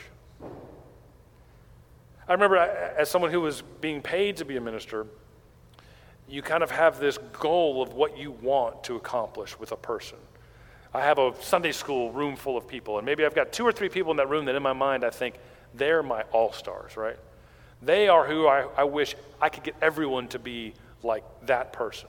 I 2.28 2.32
remember 2.32 2.56
as 2.56 3.10
someone 3.10 3.30
who 3.30 3.40
was 3.40 3.62
being 3.80 4.00
paid 4.00 4.36
to 4.38 4.44
be 4.44 4.56
a 4.56 4.60
minister, 4.60 5.06
you 6.28 6.40
kind 6.40 6.62
of 6.62 6.70
have 6.70 6.98
this 6.98 7.18
goal 7.18 7.82
of 7.82 7.92
what 7.92 8.16
you 8.16 8.30
want 8.30 8.84
to 8.84 8.96
accomplish 8.96 9.58
with 9.58 9.72
a 9.72 9.76
person. 9.76 10.18
I 10.94 11.00
have 11.00 11.18
a 11.18 11.32
Sunday 11.40 11.72
school 11.72 12.12
room 12.12 12.36
full 12.36 12.56
of 12.56 12.68
people, 12.68 12.98
and 12.98 13.06
maybe 13.06 13.24
I've 13.24 13.34
got 13.34 13.52
two 13.52 13.64
or 13.64 13.72
three 13.72 13.88
people 13.88 14.10
in 14.10 14.18
that 14.18 14.28
room 14.28 14.44
that 14.44 14.54
in 14.54 14.62
my 14.62 14.74
mind 14.74 15.04
I 15.04 15.10
think 15.10 15.36
they're 15.74 16.02
my 16.02 16.22
all 16.32 16.52
stars, 16.52 16.96
right? 16.96 17.16
They 17.80 18.08
are 18.08 18.26
who 18.26 18.46
I, 18.46 18.66
I 18.76 18.84
wish 18.84 19.16
I 19.40 19.48
could 19.48 19.64
get 19.64 19.74
everyone 19.80 20.28
to 20.28 20.38
be 20.38 20.74
like 21.02 21.24
that 21.46 21.72
person. 21.72 22.08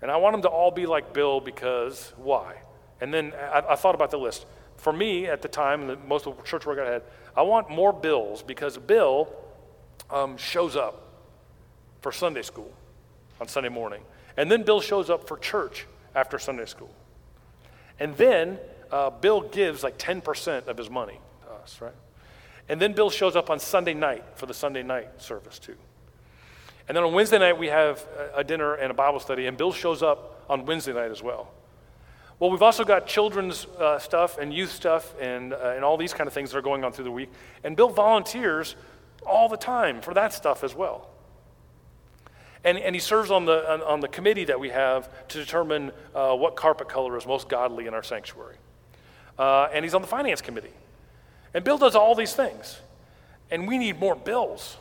And 0.00 0.10
I 0.10 0.16
want 0.16 0.34
them 0.34 0.42
to 0.42 0.48
all 0.48 0.70
be 0.70 0.86
like 0.86 1.12
Bill 1.12 1.40
because 1.40 2.12
why? 2.16 2.56
And 3.00 3.12
then 3.12 3.32
I, 3.52 3.62
I 3.70 3.76
thought 3.76 3.94
about 3.94 4.10
the 4.10 4.18
list. 4.18 4.46
For 4.76 4.92
me 4.92 5.26
at 5.26 5.42
the 5.42 5.48
time, 5.48 5.86
the, 5.86 5.96
most 6.08 6.26
of 6.26 6.36
the 6.36 6.42
church 6.42 6.66
work 6.66 6.78
I 6.78 6.90
had, 6.90 7.02
I 7.36 7.42
want 7.42 7.70
more 7.70 7.92
Bills 7.92 8.42
because 8.42 8.76
Bill 8.78 9.32
um, 10.10 10.36
shows 10.36 10.74
up 10.74 11.08
for 12.00 12.10
Sunday 12.10 12.42
school 12.42 12.72
on 13.40 13.46
Sunday 13.46 13.68
morning. 13.68 14.02
And 14.36 14.50
then 14.50 14.64
Bill 14.64 14.80
shows 14.80 15.10
up 15.10 15.28
for 15.28 15.36
church 15.36 15.86
after 16.14 16.38
Sunday 16.38 16.64
school. 16.64 16.92
And 17.98 18.16
then 18.16 18.58
uh, 18.90 19.10
Bill 19.10 19.40
gives 19.40 19.82
like 19.82 19.98
10% 19.98 20.66
of 20.66 20.76
his 20.76 20.90
money 20.90 21.18
to 21.42 21.52
us, 21.52 21.80
right? 21.80 21.94
And 22.68 22.80
then 22.80 22.92
Bill 22.92 23.10
shows 23.10 23.36
up 23.36 23.50
on 23.50 23.58
Sunday 23.58 23.94
night 23.94 24.24
for 24.34 24.46
the 24.46 24.54
Sunday 24.54 24.82
night 24.82 25.20
service 25.20 25.58
too. 25.58 25.76
And 26.88 26.96
then 26.96 27.04
on 27.04 27.12
Wednesday 27.12 27.38
night, 27.38 27.58
we 27.58 27.68
have 27.68 28.06
a 28.34 28.42
dinner 28.42 28.74
and 28.74 28.90
a 28.90 28.94
Bible 28.94 29.20
study, 29.20 29.46
and 29.46 29.56
Bill 29.56 29.72
shows 29.72 30.02
up 30.02 30.44
on 30.48 30.66
Wednesday 30.66 30.92
night 30.92 31.10
as 31.10 31.22
well. 31.22 31.52
Well, 32.38 32.50
we've 32.50 32.62
also 32.62 32.84
got 32.84 33.06
children's 33.06 33.66
uh, 33.78 34.00
stuff 34.00 34.36
and 34.38 34.52
youth 34.52 34.72
stuff 34.72 35.14
and, 35.20 35.52
uh, 35.52 35.74
and 35.76 35.84
all 35.84 35.96
these 35.96 36.12
kind 36.12 36.26
of 36.26 36.34
things 36.34 36.50
that 36.50 36.58
are 36.58 36.62
going 36.62 36.82
on 36.82 36.92
through 36.92 37.04
the 37.04 37.12
week. 37.12 37.30
And 37.62 37.76
Bill 37.76 37.88
volunteers 37.88 38.74
all 39.24 39.48
the 39.48 39.56
time 39.56 40.00
for 40.00 40.12
that 40.14 40.32
stuff 40.32 40.64
as 40.64 40.74
well. 40.74 41.11
And, 42.64 42.78
and 42.78 42.94
he 42.94 43.00
serves 43.00 43.30
on 43.30 43.44
the, 43.44 43.70
on, 43.70 43.82
on 43.82 44.00
the 44.00 44.08
committee 44.08 44.44
that 44.44 44.60
we 44.60 44.68
have 44.68 45.08
to 45.28 45.38
determine 45.38 45.90
uh, 46.14 46.34
what 46.34 46.54
carpet 46.54 46.88
color 46.88 47.16
is 47.16 47.26
most 47.26 47.48
godly 47.48 47.86
in 47.86 47.94
our 47.94 48.02
sanctuary. 48.02 48.56
Uh, 49.38 49.68
and 49.72 49.84
he's 49.84 49.94
on 49.94 50.02
the 50.02 50.08
finance 50.08 50.40
committee. 50.40 50.72
And 51.54 51.64
Bill 51.64 51.78
does 51.78 51.96
all 51.96 52.14
these 52.14 52.34
things. 52.34 52.78
And 53.50 53.66
we 53.66 53.78
need 53.78 53.98
more 53.98 54.14
bills. 54.14 54.76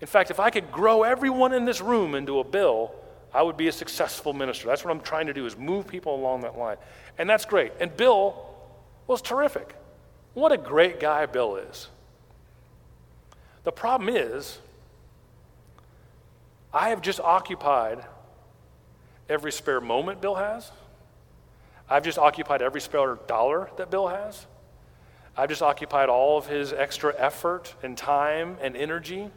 In 0.00 0.06
fact, 0.06 0.30
if 0.30 0.40
I 0.40 0.50
could 0.50 0.70
grow 0.70 1.02
everyone 1.02 1.52
in 1.52 1.64
this 1.64 1.80
room 1.80 2.14
into 2.14 2.38
a 2.38 2.44
bill, 2.44 2.94
I 3.32 3.42
would 3.42 3.56
be 3.56 3.68
a 3.68 3.72
successful 3.72 4.32
minister. 4.32 4.66
That's 4.66 4.84
what 4.84 4.90
I'm 4.90 5.00
trying 5.00 5.26
to 5.26 5.34
do 5.34 5.46
is 5.46 5.56
move 5.56 5.86
people 5.86 6.14
along 6.14 6.42
that 6.42 6.58
line. 6.58 6.76
And 7.18 7.28
that's 7.28 7.44
great. 7.44 7.72
And 7.80 7.96
Bill 7.96 8.46
was 9.06 9.22
terrific. 9.22 9.74
What 10.34 10.52
a 10.52 10.56
great 10.56 11.00
guy 11.00 11.26
Bill 11.26 11.56
is. 11.56 11.88
The 13.64 13.72
problem 13.72 14.08
is, 14.08 14.58
I 16.72 16.90
have 16.90 17.02
just 17.02 17.20
occupied 17.20 18.04
every 19.28 19.52
spare 19.52 19.80
moment 19.80 20.20
Bill 20.20 20.36
has. 20.36 20.70
I've 21.88 22.04
just 22.04 22.18
occupied 22.18 22.62
every 22.62 22.80
spare 22.80 23.18
dollar 23.26 23.70
that 23.76 23.90
Bill 23.90 24.06
has. 24.06 24.46
I've 25.36 25.48
just 25.48 25.62
occupied 25.62 26.08
all 26.08 26.38
of 26.38 26.46
his 26.46 26.72
extra 26.72 27.14
effort 27.16 27.74
and 27.82 27.96
time 27.96 28.56
and 28.60 28.76
energy. 28.76 29.30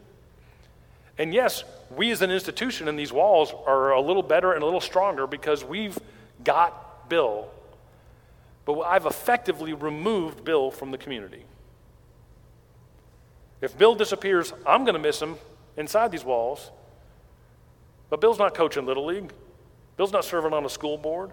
And 1.18 1.32
yes, 1.32 1.64
we 1.90 2.10
as 2.10 2.22
an 2.22 2.30
institution 2.30 2.88
in 2.88 2.96
these 2.96 3.12
walls 3.12 3.52
are 3.66 3.92
a 3.92 4.00
little 4.00 4.22
better 4.22 4.52
and 4.52 4.62
a 4.62 4.64
little 4.64 4.80
stronger 4.80 5.26
because 5.26 5.64
we've 5.64 5.98
got 6.42 7.08
Bill. 7.08 7.48
But 8.64 8.80
I've 8.80 9.06
effectively 9.06 9.72
removed 9.72 10.44
Bill 10.44 10.70
from 10.70 10.90
the 10.90 10.98
community. 10.98 11.44
If 13.60 13.76
Bill 13.76 13.94
disappears, 13.94 14.52
I'm 14.66 14.84
going 14.84 14.94
to 14.94 15.00
miss 15.00 15.20
him 15.20 15.36
inside 15.76 16.10
these 16.10 16.24
walls. 16.24 16.70
But 18.14 18.20
Bill's 18.20 18.38
not 18.38 18.54
coaching 18.54 18.86
Little 18.86 19.06
League. 19.06 19.32
Bill's 19.96 20.12
not 20.12 20.24
serving 20.24 20.52
on 20.52 20.64
a 20.64 20.68
school 20.68 20.96
board. 20.96 21.32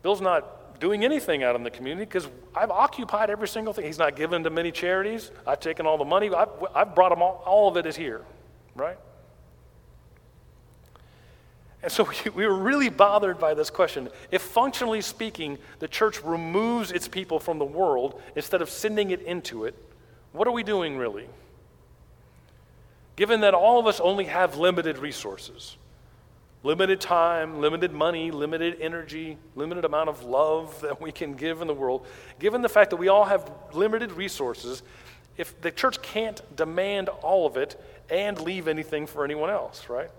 Bill's 0.00 0.22
not 0.22 0.80
doing 0.80 1.04
anything 1.04 1.42
out 1.42 1.56
in 1.56 1.62
the 1.62 1.70
community 1.70 2.06
because 2.06 2.26
I've 2.56 2.70
occupied 2.70 3.28
every 3.28 3.48
single 3.48 3.74
thing. 3.74 3.84
He's 3.84 3.98
not 3.98 4.16
given 4.16 4.42
to 4.44 4.48
many 4.48 4.72
charities. 4.72 5.30
I've 5.46 5.60
taken 5.60 5.84
all 5.84 5.98
the 5.98 6.06
money. 6.06 6.30
I've, 6.32 6.48
I've 6.74 6.94
brought 6.94 7.12
him 7.12 7.20
all, 7.20 7.42
all 7.44 7.68
of 7.68 7.76
it 7.76 7.84
is 7.84 7.96
here, 7.96 8.22
right? 8.74 8.96
And 11.82 11.92
so 11.92 12.08
we, 12.24 12.30
we 12.30 12.46
were 12.46 12.56
really 12.56 12.88
bothered 12.88 13.38
by 13.38 13.52
this 13.52 13.68
question. 13.68 14.08
If 14.30 14.40
functionally 14.40 15.02
speaking, 15.02 15.58
the 15.80 15.88
church 15.88 16.24
removes 16.24 16.92
its 16.92 17.08
people 17.08 17.40
from 17.40 17.58
the 17.58 17.66
world 17.66 18.18
instead 18.34 18.62
of 18.62 18.70
sending 18.70 19.10
it 19.10 19.20
into 19.20 19.66
it, 19.66 19.74
what 20.32 20.48
are 20.48 20.52
we 20.52 20.62
doing 20.62 20.96
really? 20.96 21.26
Given 23.16 23.42
that 23.42 23.52
all 23.52 23.78
of 23.78 23.86
us 23.86 24.00
only 24.00 24.24
have 24.24 24.56
limited 24.56 24.96
resources, 24.96 25.76
limited 26.62 27.00
time, 27.00 27.60
limited 27.60 27.92
money, 27.92 28.30
limited 28.30 28.78
energy, 28.80 29.36
limited 29.54 29.84
amount 29.84 30.08
of 30.08 30.22
love 30.24 30.80
that 30.82 31.00
we 31.00 31.12
can 31.12 31.34
give 31.34 31.60
in 31.60 31.66
the 31.66 31.74
world, 31.74 32.06
given 32.38 32.62
the 32.62 32.68
fact 32.68 32.90
that 32.90 32.96
we 32.96 33.08
all 33.08 33.24
have 33.24 33.50
limited 33.72 34.12
resources, 34.12 34.82
if 35.36 35.60
the 35.62 35.70
church 35.70 36.00
can't 36.02 36.40
demand 36.56 37.08
all 37.08 37.46
of 37.46 37.56
it 37.56 37.80
and 38.10 38.38
leave 38.40 38.68
anything 38.68 39.06
for 39.06 39.24
anyone 39.24 39.50
else, 39.50 39.88
right? 39.88 40.10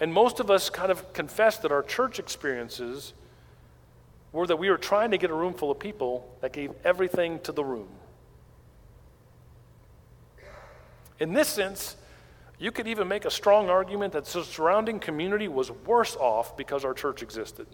And 0.00 0.12
most 0.12 0.40
of 0.40 0.50
us 0.50 0.70
kind 0.70 0.90
of 0.90 1.12
confess 1.12 1.58
that 1.58 1.70
our 1.70 1.82
church 1.82 2.18
experiences 2.18 3.12
were 4.32 4.46
that 4.48 4.56
we 4.56 4.68
were 4.68 4.76
trying 4.76 5.12
to 5.12 5.18
get 5.18 5.30
a 5.30 5.34
room 5.34 5.54
full 5.54 5.70
of 5.70 5.78
people 5.78 6.36
that 6.40 6.52
gave 6.52 6.72
everything 6.84 7.38
to 7.40 7.52
the 7.52 7.64
room. 7.64 7.88
In 11.20 11.32
this 11.32 11.46
sense, 11.46 11.94
you 12.58 12.70
could 12.70 12.86
even 12.86 13.08
make 13.08 13.24
a 13.24 13.30
strong 13.30 13.68
argument 13.68 14.12
that 14.12 14.24
the 14.24 14.44
surrounding 14.44 15.00
community 15.00 15.48
was 15.48 15.70
worse 15.70 16.16
off 16.16 16.56
because 16.56 16.84
our 16.84 16.94
church 16.94 17.22
existed. 17.22 17.66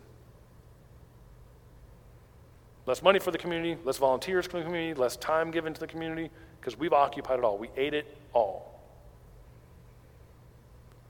Less 2.87 3.03
money 3.03 3.19
for 3.19 3.31
the 3.31 3.39
community, 3.39 3.79
less 3.85 3.99
volunteers 3.99 4.47
for 4.47 4.59
the 4.59 4.65
community, 4.65 4.99
less 4.99 5.17
time 5.17 5.51
given 5.51 5.75
to 5.75 5.81
the 5.81 5.87
community, 5.87 6.31
because 6.59 6.79
we've 6.79 6.93
occupied 6.93 7.39
it 7.39 7.45
all. 7.45 7.59
We 7.59 7.69
ate 7.77 7.95
it 7.95 8.07
all. 8.33 8.81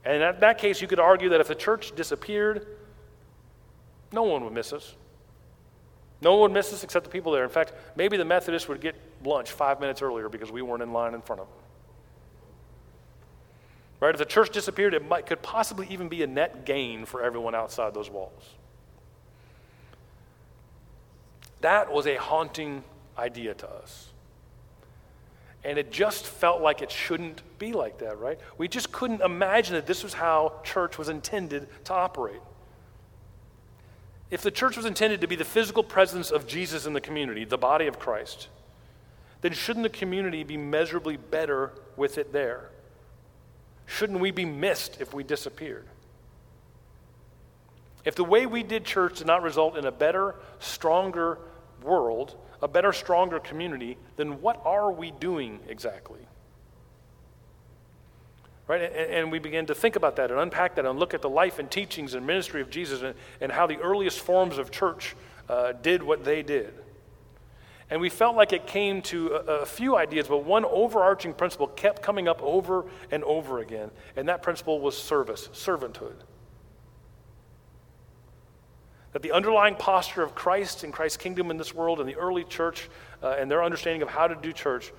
And 0.04 0.22
in 0.22 0.40
that 0.40 0.58
case, 0.58 0.80
you 0.80 0.88
could 0.88 0.98
argue 0.98 1.28
that 1.30 1.40
if 1.40 1.48
the 1.48 1.54
church 1.54 1.94
disappeared, 1.94 2.66
no 4.12 4.24
one 4.24 4.44
would 4.44 4.52
miss 4.52 4.72
us. 4.72 4.94
No 6.22 6.32
one 6.32 6.40
would 6.40 6.52
miss 6.52 6.72
us 6.72 6.84
except 6.84 7.04
the 7.04 7.10
people 7.10 7.32
there. 7.32 7.44
In 7.44 7.50
fact, 7.50 7.72
maybe 7.96 8.16
the 8.16 8.24
Methodists 8.24 8.68
would 8.68 8.80
get 8.80 8.94
lunch 9.24 9.52
five 9.52 9.80
minutes 9.80 10.02
earlier 10.02 10.28
because 10.28 10.50
we 10.50 10.60
weren't 10.60 10.82
in 10.82 10.92
line 10.92 11.14
in 11.14 11.22
front 11.22 11.40
of 11.40 11.48
them. 11.48 11.59
Right? 14.00 14.14
If 14.14 14.18
the 14.18 14.24
church 14.24 14.50
disappeared, 14.50 14.94
it 14.94 15.06
might, 15.06 15.26
could 15.26 15.42
possibly 15.42 15.86
even 15.90 16.08
be 16.08 16.22
a 16.22 16.26
net 16.26 16.64
gain 16.64 17.04
for 17.04 17.22
everyone 17.22 17.54
outside 17.54 17.92
those 17.92 18.10
walls. 18.10 18.42
That 21.60 21.92
was 21.92 22.06
a 22.06 22.16
haunting 22.16 22.82
idea 23.18 23.52
to 23.52 23.68
us. 23.68 24.08
And 25.62 25.76
it 25.76 25.92
just 25.92 26.26
felt 26.26 26.62
like 26.62 26.80
it 26.80 26.90
shouldn't 26.90 27.42
be 27.58 27.74
like 27.74 27.98
that, 27.98 28.18
right? 28.18 28.40
We 28.56 28.66
just 28.66 28.90
couldn't 28.90 29.20
imagine 29.20 29.74
that 29.74 29.86
this 29.86 30.02
was 30.02 30.14
how 30.14 30.54
church 30.64 30.96
was 30.96 31.10
intended 31.10 31.68
to 31.84 31.92
operate. 31.92 32.40
If 34.30 34.40
the 34.40 34.50
church 34.50 34.78
was 34.78 34.86
intended 34.86 35.20
to 35.20 35.26
be 35.26 35.36
the 35.36 35.44
physical 35.44 35.82
presence 35.82 36.30
of 36.30 36.46
Jesus 36.46 36.86
in 36.86 36.94
the 36.94 37.00
community, 37.00 37.44
the 37.44 37.58
body 37.58 37.86
of 37.88 37.98
Christ, 37.98 38.48
then 39.42 39.52
shouldn't 39.52 39.82
the 39.82 39.90
community 39.90 40.44
be 40.44 40.56
measurably 40.56 41.18
better 41.18 41.72
with 41.96 42.16
it 42.16 42.32
there? 42.32 42.69
Shouldn't 43.90 44.20
we 44.20 44.30
be 44.30 44.44
missed 44.44 45.00
if 45.00 45.12
we 45.12 45.24
disappeared? 45.24 45.84
If 48.04 48.14
the 48.14 48.24
way 48.24 48.46
we 48.46 48.62
did 48.62 48.84
church 48.84 49.18
did 49.18 49.26
not 49.26 49.42
result 49.42 49.76
in 49.76 49.84
a 49.84 49.90
better, 49.90 50.36
stronger 50.60 51.38
world, 51.82 52.36
a 52.62 52.68
better, 52.68 52.92
stronger 52.92 53.40
community, 53.40 53.98
then 54.14 54.40
what 54.40 54.62
are 54.64 54.92
we 54.92 55.10
doing 55.10 55.58
exactly? 55.68 56.20
Right? 58.68 58.80
And, 58.80 59.32
we 59.32 59.40
begin 59.40 59.66
to 59.66 59.74
think 59.74 59.96
about 59.96 60.14
that 60.16 60.30
and 60.30 60.38
unpack 60.38 60.76
that 60.76 60.86
and 60.86 60.96
look 60.96 61.12
at 61.12 61.20
the 61.20 61.28
life 61.28 61.58
and 61.58 61.68
teachings 61.68 62.14
and 62.14 62.24
ministry 62.24 62.60
of 62.60 62.70
Jesus 62.70 63.02
and, 63.02 63.16
and 63.40 63.50
how 63.50 63.66
the 63.66 63.78
earliest 63.78 64.20
forms 64.20 64.56
of 64.56 64.70
church 64.70 65.16
uh, 65.48 65.72
did 65.72 66.00
what 66.00 66.24
they 66.24 66.44
did. 66.44 66.72
And 67.90 68.00
we 68.00 68.08
felt 68.08 68.36
like 68.36 68.52
it 68.52 68.68
came 68.68 69.02
to 69.02 69.34
a, 69.34 69.62
a, 69.62 69.66
few 69.66 69.96
ideas, 69.96 70.28
but 70.28 70.44
one 70.44 70.64
overarching 70.64 71.34
principle 71.34 71.66
kept 71.66 72.02
coming 72.02 72.28
up 72.28 72.40
over 72.40 72.84
and 73.10 73.24
over 73.24 73.58
again. 73.58 73.90
And 74.16 74.28
that 74.28 74.42
principle 74.42 74.80
was 74.80 74.96
service, 74.96 75.48
servanthood. 75.52 76.14
That 79.12 79.22
the 79.22 79.32
underlying 79.32 79.74
posture 79.74 80.22
of 80.22 80.36
Christ 80.36 80.84
and 80.84 80.92
Christ's 80.92 81.16
kingdom 81.16 81.50
in 81.50 81.56
this 81.56 81.74
world 81.74 81.98
and 81.98 82.08
the 82.08 82.14
early 82.14 82.44
church 82.44 82.88
uh, 83.24 83.34
and 83.38 83.50
their 83.50 83.64
understanding 83.64 84.02
of 84.02 84.08
how 84.08 84.28
to 84.28 84.36
do 84.36 84.52
church 84.52 84.92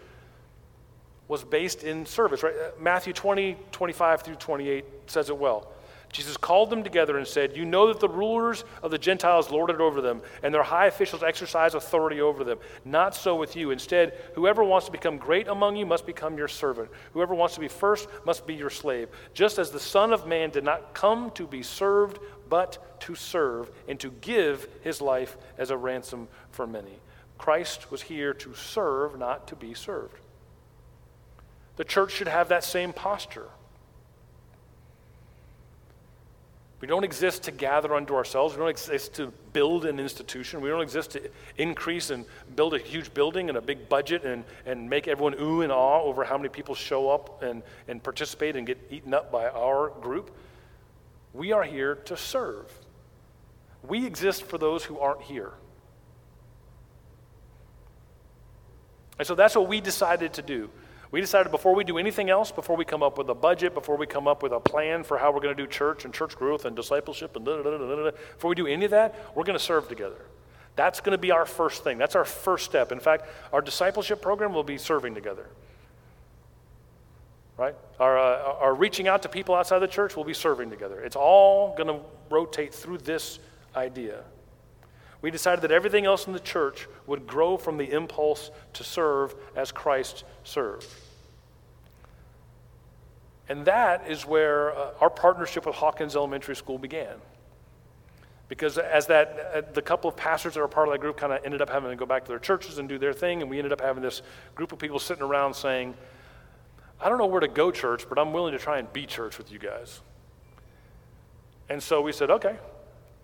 was 1.29 1.45
based 1.45 1.83
in 1.85 2.05
service. 2.05 2.43
Right? 2.43 2.53
Uh, 2.53 2.71
Matthew 2.77 3.13
20, 3.13 3.55
25 3.71 4.21
through 4.23 4.35
28 4.35 4.83
says 5.07 5.29
it 5.29 5.37
well. 5.37 5.71
Jesus 6.11 6.35
called 6.35 6.69
them 6.69 6.83
together 6.83 7.17
and 7.17 7.25
said, 7.25 7.55
You 7.55 7.63
know 7.63 7.87
that 7.87 7.99
the 7.99 8.09
rulers 8.09 8.65
of 8.83 8.91
the 8.91 8.97
Gentiles 8.97 9.49
lord 9.49 9.69
it 9.69 9.79
over 9.79 10.01
them, 10.01 10.21
and 10.43 10.53
their 10.53 10.63
high 10.63 10.87
officials 10.87 11.23
exercise 11.23 11.73
authority 11.73 12.19
over 12.19 12.43
them. 12.43 12.59
Not 12.83 13.15
so 13.15 13.35
with 13.35 13.55
you. 13.55 13.71
Instead, 13.71 14.13
whoever 14.35 14.63
wants 14.63 14.87
to 14.87 14.91
become 14.91 15.17
great 15.17 15.47
among 15.47 15.77
you 15.77 15.85
must 15.85 16.05
become 16.05 16.37
your 16.37 16.49
servant. 16.49 16.89
Whoever 17.13 17.33
wants 17.33 17.55
to 17.55 17.61
be 17.61 17.69
first 17.69 18.09
must 18.25 18.45
be 18.45 18.53
your 18.53 18.69
slave. 18.69 19.07
Just 19.33 19.57
as 19.57 19.71
the 19.71 19.79
Son 19.79 20.11
of 20.11 20.27
Man 20.27 20.49
did 20.49 20.65
not 20.65 20.93
come 20.93 21.31
to 21.31 21.47
be 21.47 21.63
served, 21.63 22.19
but 22.49 22.99
to 23.01 23.15
serve 23.15 23.71
and 23.87 23.97
to 24.01 24.11
give 24.19 24.67
his 24.81 24.99
life 24.99 25.37
as 25.57 25.69
a 25.69 25.77
ransom 25.77 26.27
for 26.51 26.67
many. 26.67 26.99
Christ 27.37 27.89
was 27.89 28.01
here 28.01 28.33
to 28.33 28.53
serve, 28.53 29.17
not 29.17 29.47
to 29.47 29.55
be 29.55 29.73
served. 29.73 30.17
The 31.77 31.85
church 31.85 32.11
should 32.11 32.27
have 32.27 32.49
that 32.49 32.65
same 32.65 32.91
posture. 32.91 33.47
We 36.81 36.87
don't 36.87 37.03
exist 37.03 37.43
to 37.43 37.51
gather 37.51 37.93
unto 37.93 38.15
ourselves. 38.15 38.55
We 38.55 38.59
don't 38.59 38.69
exist 38.69 39.13
to 39.13 39.31
build 39.53 39.85
an 39.85 39.99
institution. 39.99 40.61
We 40.61 40.69
don't 40.69 40.81
exist 40.81 41.11
to 41.11 41.29
increase 41.57 42.09
and 42.09 42.25
build 42.55 42.73
a 42.73 42.79
huge 42.79 43.13
building 43.13 43.49
and 43.49 43.57
a 43.57 43.61
big 43.61 43.87
budget 43.87 44.23
and, 44.23 44.43
and 44.65 44.89
make 44.89 45.07
everyone 45.07 45.35
ooh 45.39 45.61
and 45.61 45.71
awe 45.71 46.01
over 46.01 46.23
how 46.23 46.37
many 46.37 46.49
people 46.49 46.73
show 46.73 47.11
up 47.11 47.43
and, 47.43 47.61
and 47.87 48.01
participate 48.01 48.55
and 48.55 48.65
get 48.65 48.79
eaten 48.89 49.13
up 49.13 49.31
by 49.31 49.47
our 49.49 49.89
group. 50.01 50.35
We 51.33 51.51
are 51.51 51.63
here 51.63 51.95
to 51.95 52.17
serve. 52.17 52.65
We 53.87 54.07
exist 54.07 54.43
for 54.43 54.57
those 54.57 54.83
who 54.83 54.97
aren't 54.97 55.21
here. 55.21 55.51
And 59.19 59.27
so 59.27 59.35
that's 59.35 59.55
what 59.55 59.67
we 59.67 59.81
decided 59.81 60.33
to 60.33 60.41
do. 60.41 60.71
We 61.11 61.19
decided 61.19 61.51
before 61.51 61.75
we 61.75 61.83
do 61.83 61.97
anything 61.97 62.29
else, 62.29 62.51
before 62.51 62.77
we 62.77 62.85
come 62.85 63.03
up 63.03 63.17
with 63.17 63.29
a 63.29 63.35
budget, 63.35 63.73
before 63.73 63.97
we 63.97 64.07
come 64.07 64.29
up 64.29 64.41
with 64.41 64.53
a 64.53 64.61
plan 64.61 65.03
for 65.03 65.17
how 65.17 65.31
we're 65.33 65.41
going 65.41 65.55
to 65.55 65.61
do 65.61 65.67
church 65.67 66.05
and 66.05 66.13
church 66.13 66.37
growth 66.37 66.63
and 66.63 66.73
discipleship 66.73 67.35
and 67.35 67.45
da 67.45 67.57
da 67.57 67.63
da 67.63 67.77
da 67.77 67.95
da, 67.95 68.11
before 68.11 68.49
we 68.49 68.55
do 68.55 68.65
any 68.65 68.85
of 68.85 68.91
that, 68.91 69.13
we're 69.35 69.43
going 69.43 69.57
to 69.57 69.63
serve 69.63 69.89
together. 69.89 70.25
That's 70.77 71.01
going 71.01 71.11
to 71.11 71.17
be 71.17 71.31
our 71.31 71.45
first 71.45 71.83
thing. 71.83 71.97
That's 71.97 72.15
our 72.15 72.23
first 72.23 72.63
step. 72.63 72.93
In 72.93 73.01
fact, 73.01 73.25
our 73.51 73.61
discipleship 73.61 74.21
program 74.21 74.53
will 74.53 74.63
be 74.63 74.77
serving 74.77 75.13
together. 75.13 75.47
Right? 77.57 77.75
Our, 77.99 78.17
uh, 78.17 78.55
our 78.59 78.73
reaching 78.73 79.09
out 79.09 79.21
to 79.23 79.29
people 79.29 79.53
outside 79.53 79.79
the 79.79 79.87
church 79.87 80.15
will 80.15 80.23
be 80.23 80.33
serving 80.33 80.69
together. 80.69 81.01
It's 81.01 81.17
all 81.17 81.75
going 81.75 81.87
to 81.87 81.99
rotate 82.29 82.73
through 82.73 82.99
this 82.99 83.39
idea. 83.75 84.23
We 85.21 85.29
decided 85.31 85.61
that 85.61 85.71
everything 85.71 86.05
else 86.05 86.25
in 86.25 86.33
the 86.33 86.39
church 86.39 86.87
would 87.05 87.27
grow 87.27 87.57
from 87.57 87.77
the 87.77 87.91
impulse 87.91 88.49
to 88.73 88.83
serve 88.83 89.35
as 89.55 89.71
Christ 89.71 90.23
served. 90.43 90.87
And 93.47 93.65
that 93.65 94.09
is 94.09 94.25
where 94.25 94.75
uh, 94.75 94.91
our 94.99 95.09
partnership 95.09 95.65
with 95.65 95.75
Hawkins 95.75 96.15
Elementary 96.15 96.55
School 96.55 96.77
began. 96.77 97.15
Because 98.47 98.77
as 98.77 99.07
that, 99.07 99.51
uh, 99.53 99.61
the 99.73 99.81
couple 99.81 100.09
of 100.09 100.17
pastors 100.17 100.55
that 100.55 100.59
were 100.59 100.67
part 100.67 100.87
of 100.87 100.93
that 100.93 100.99
group 100.99 101.17
kind 101.17 101.31
of 101.31 101.43
ended 101.45 101.61
up 101.61 101.69
having 101.69 101.89
to 101.89 101.95
go 101.95 102.05
back 102.05 102.25
to 102.25 102.29
their 102.29 102.39
churches 102.39 102.79
and 102.79 102.89
do 102.89 102.97
their 102.97 103.13
thing, 103.13 103.41
and 103.41 103.49
we 103.49 103.57
ended 103.57 103.71
up 103.71 103.81
having 103.81 104.01
this 104.01 104.21
group 104.55 104.71
of 104.71 104.79
people 104.79 104.99
sitting 104.99 105.23
around 105.23 105.53
saying, 105.53 105.93
I 106.99 107.09
don't 107.09 107.17
know 107.17 107.25
where 107.25 107.39
to 107.41 107.47
go 107.47 107.71
church, 107.71 108.07
but 108.07 108.19
I'm 108.19 108.33
willing 108.33 108.53
to 108.53 108.59
try 108.59 108.77
and 108.79 108.91
be 108.91 109.05
church 109.05 109.37
with 109.37 109.51
you 109.51 109.59
guys. 109.59 110.01
And 111.69 111.81
so 111.81 112.01
we 112.01 112.11
said, 112.11 112.29
okay, 112.29 112.57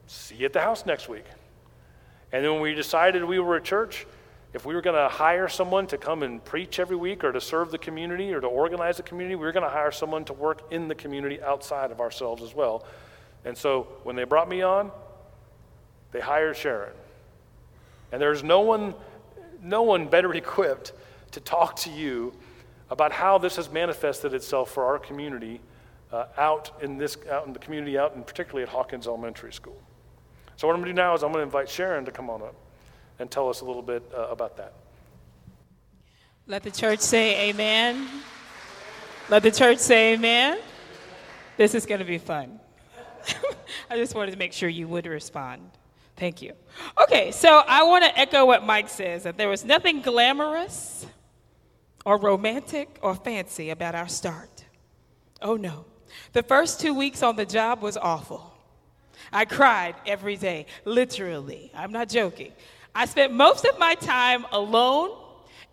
see 0.08 0.36
you 0.36 0.46
at 0.46 0.54
the 0.54 0.62
house 0.62 0.86
next 0.86 1.10
week. 1.10 1.26
And 2.32 2.44
then 2.44 2.54
when 2.54 2.62
we 2.62 2.74
decided 2.74 3.24
we 3.24 3.40
were 3.40 3.56
a 3.56 3.62
church, 3.62 4.06
if 4.54 4.66
we 4.66 4.74
were 4.74 4.82
going 4.82 4.96
to 4.96 5.10
hire 5.10 5.48
someone 5.48 5.88
to 5.88 5.98
come 5.98 6.24
and 6.24 6.44
preach 6.44 6.80
every 6.80 6.96
week 6.96 7.24
or 7.24 7.32
to 7.32 7.42
serve 7.42 7.72
the 7.72 7.78
community 7.78 8.34
or 8.34 8.42
to 8.42 8.48
organize 8.48 8.98
the 8.98 9.04
community, 9.04 9.36
we 9.36 9.46
were 9.46 9.52
going 9.52 9.64
to 9.64 9.70
hire 9.70 9.92
someone 9.92 10.26
to 10.26 10.34
work 10.34 10.72
in 10.72 10.88
the 10.88 10.96
community 10.96 11.42
outside 11.42 11.92
of 11.92 12.00
ourselves 12.00 12.42
as 12.42 12.56
well. 12.56 12.86
And 13.46 13.58
so 13.58 13.88
when 14.04 14.16
they 14.16 14.24
brought 14.24 14.50
me 14.50 14.62
on, 14.62 14.92
they 16.12 16.20
hired 16.20 16.58
Sharon. 16.58 16.94
And 18.12 18.22
there's 18.22 18.44
no 18.44 18.62
one, 18.62 18.96
no 19.62 19.84
one 19.84 20.08
better 20.08 20.34
equipped 20.34 20.94
to 21.32 21.40
talk 21.40 21.76
to 21.78 21.90
you 21.90 22.34
about 22.90 23.12
how 23.12 23.38
this 23.38 23.58
has 23.58 23.70
manifested 23.70 24.34
itself 24.34 24.72
for 24.72 24.86
our 24.86 24.98
community 24.98 25.60
uh, 26.12 26.26
out 26.38 26.72
in 26.82 26.98
this 26.98 27.18
out 27.30 27.46
in 27.46 27.52
the 27.52 27.60
community 27.60 27.98
out 27.98 28.16
and 28.16 28.26
particularly 28.26 28.64
at 28.64 28.70
Hawkins 28.70 29.08
Elementary 29.08 29.52
School. 29.52 29.78
So, 30.58 30.68
what 30.68 30.74
I'm 30.74 30.82
going 30.82 30.88
to 30.88 30.94
do 30.94 30.96
now 30.96 31.14
is 31.14 31.24
I'm 31.24 31.32
going 31.32 31.42
to 31.42 31.46
invite 31.46 31.70
Sharon 31.70 32.04
to 32.06 32.12
come 32.12 32.32
on 32.32 32.42
up 32.42 32.56
and 33.20 33.30
tell 33.30 33.48
us 33.48 33.62
a 33.62 33.66
little 33.66 33.84
bit 33.84 34.04
uh, 34.16 34.28
about 34.30 34.58
that. 34.58 34.74
Let 36.48 36.64
the 36.64 36.72
church 36.72 37.00
say 37.00 37.50
amen. 37.50 38.08
Let 39.30 39.44
the 39.44 39.52
church 39.52 39.78
say 39.78 40.14
amen. 40.14 40.60
This 41.58 41.76
is 41.76 41.86
going 41.86 42.00
to 42.00 42.06
be 42.06 42.18
fun. 42.18 42.60
I 43.90 43.98
just 43.98 44.16
wanted 44.16 44.32
to 44.32 44.38
make 44.38 44.52
sure 44.52 44.68
you 44.68 44.88
would 44.88 45.06
respond. 45.06 45.62
Thank 46.16 46.42
you. 46.42 46.54
Okay, 47.04 47.32
so 47.32 47.62
I 47.68 47.84
want 47.84 48.06
to 48.06 48.20
echo 48.20 48.46
what 48.46 48.66
Mike 48.66 48.90
says 48.90 49.24
that 49.24 49.38
there 49.38 49.50
was 49.50 49.64
nothing 49.64 50.02
glamorous 50.02 51.06
or 52.04 52.18
romantic 52.18 52.98
or 53.04 53.14
fancy 53.14 53.70
about 53.70 53.94
our 53.94 54.08
start. 54.08 54.66
Oh 55.40 55.56
no. 55.56 55.86
The 56.34 56.42
first 56.42 56.80
two 56.80 56.96
weeks 56.96 57.22
on 57.22 57.36
the 57.36 57.46
job 57.46 57.84
was 57.84 57.96
awful. 57.96 58.57
I 59.32 59.46
cried 59.46 59.96
every 60.06 60.36
day, 60.36 60.66
literally. 60.86 61.72
I'm 61.76 61.92
not 61.92 62.10
joking. 62.10 62.52
I 62.96 63.06
spent 63.06 63.34
most 63.34 63.66
of 63.66 63.78
my 63.78 63.96
time 63.96 64.46
alone 64.52 65.18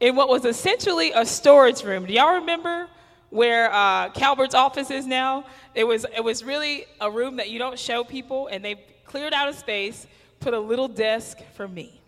in 0.00 0.16
what 0.16 0.28
was 0.28 0.44
essentially 0.44 1.12
a 1.12 1.24
storage 1.24 1.82
room. 1.82 2.06
Do 2.06 2.12
y'all 2.12 2.40
remember 2.40 2.88
where 3.30 3.72
uh, 3.72 4.10
Calbert's 4.10 4.54
office 4.54 4.90
is 4.90 5.06
now? 5.06 5.46
It 5.74 5.84
was, 5.84 6.04
it 6.14 6.22
was 6.22 6.44
really 6.44 6.86
a 7.00 7.10
room 7.10 7.36
that 7.36 7.50
you 7.50 7.58
don't 7.58 7.78
show 7.78 8.04
people, 8.04 8.48
and 8.48 8.64
they 8.64 8.84
cleared 9.04 9.32
out 9.32 9.48
a 9.48 9.54
space, 9.54 10.06
put 10.40 10.54
a 10.54 10.60
little 10.60 10.88
desk 10.88 11.38
for 11.54 11.66
me. 11.66 12.00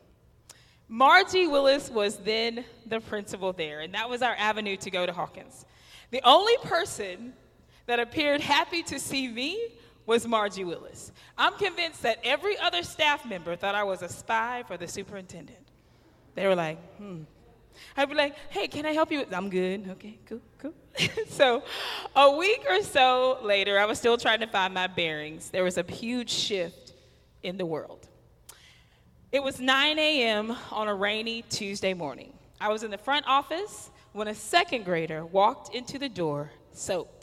Margie 0.89 1.47
Willis 1.47 1.91
was 1.91 2.17
then 2.19 2.65
the 2.87 3.01
principal 3.01 3.53
there, 3.53 3.81
and 3.81 3.95
that 3.95 4.09
was 4.09 4.23
our 4.23 4.35
avenue 4.37 4.77
to 4.77 4.91
go 4.91 5.05
to 5.05 5.13
Hawkins. 5.13 5.65
The 6.11 6.21
only 6.23 6.57
person 6.59 7.33
that 7.87 7.99
appeared 7.99 8.41
happy 8.41 8.83
to 8.85 9.01
see 9.01 9.27
me 9.29 9.59
was 10.07 10.27
Margie 10.27 10.65
Willis. 10.65 11.13
I'm 11.37 11.55
convinced 11.55 12.03
that 12.03 12.19
every 12.25 12.57
other 12.59 12.83
staff 12.83 13.27
member 13.27 13.57
thought 13.57 13.75
I 13.75 13.85
was 13.85 14.03
a 14.03 14.09
spy 14.09 14.65
for 14.67 14.77
the 14.77 14.87
superintendent. 14.89 15.59
They 16.35 16.47
were 16.47 16.55
like, 16.55 16.79
hmm. 16.97 17.23
I'd 17.97 18.09
be 18.09 18.15
like, 18.15 18.37
hey, 18.49 18.69
can 18.69 18.87
I 18.87 18.93
help 18.93 19.13
you? 19.13 19.25
I'm 19.33 19.51
good. 19.51 19.89
Okay, 19.91 20.19
cool, 20.27 20.41
cool. 20.59 20.73
so 21.29 21.63
a 22.15 22.31
week 22.31 22.65
or 22.69 22.83
so 22.83 23.39
later, 23.43 23.79
I 23.79 23.85
was 23.85 23.99
still 23.99 24.17
trying 24.17 24.41
to 24.41 24.47
find 24.47 24.73
my 24.73 24.87
bearings. 24.87 25.51
There 25.51 25.65
was 25.65 25.77
a 25.77 25.83
huge 25.83 26.31
shift 26.31 26.95
in 27.43 27.59
the 27.59 27.67
world. 27.67 28.09
It 29.33 29.43
was 29.43 29.61
9 29.61 29.99
a.m. 29.99 30.57
on 30.71 30.89
a 30.89 30.95
rainy 30.95 31.43
Tuesday 31.43 31.93
morning. 31.93 32.33
I 32.61 32.69
was 32.69 32.83
in 32.83 32.91
the 32.91 32.99
front 32.99 33.27
office 33.27 33.91
when 34.13 34.29
a 34.29 34.35
second 34.35 34.85
grader 34.85 35.27
walked 35.27 35.75
into 35.75 35.99
the 35.99 36.09
door 36.09 36.51
soaked. 36.73 37.16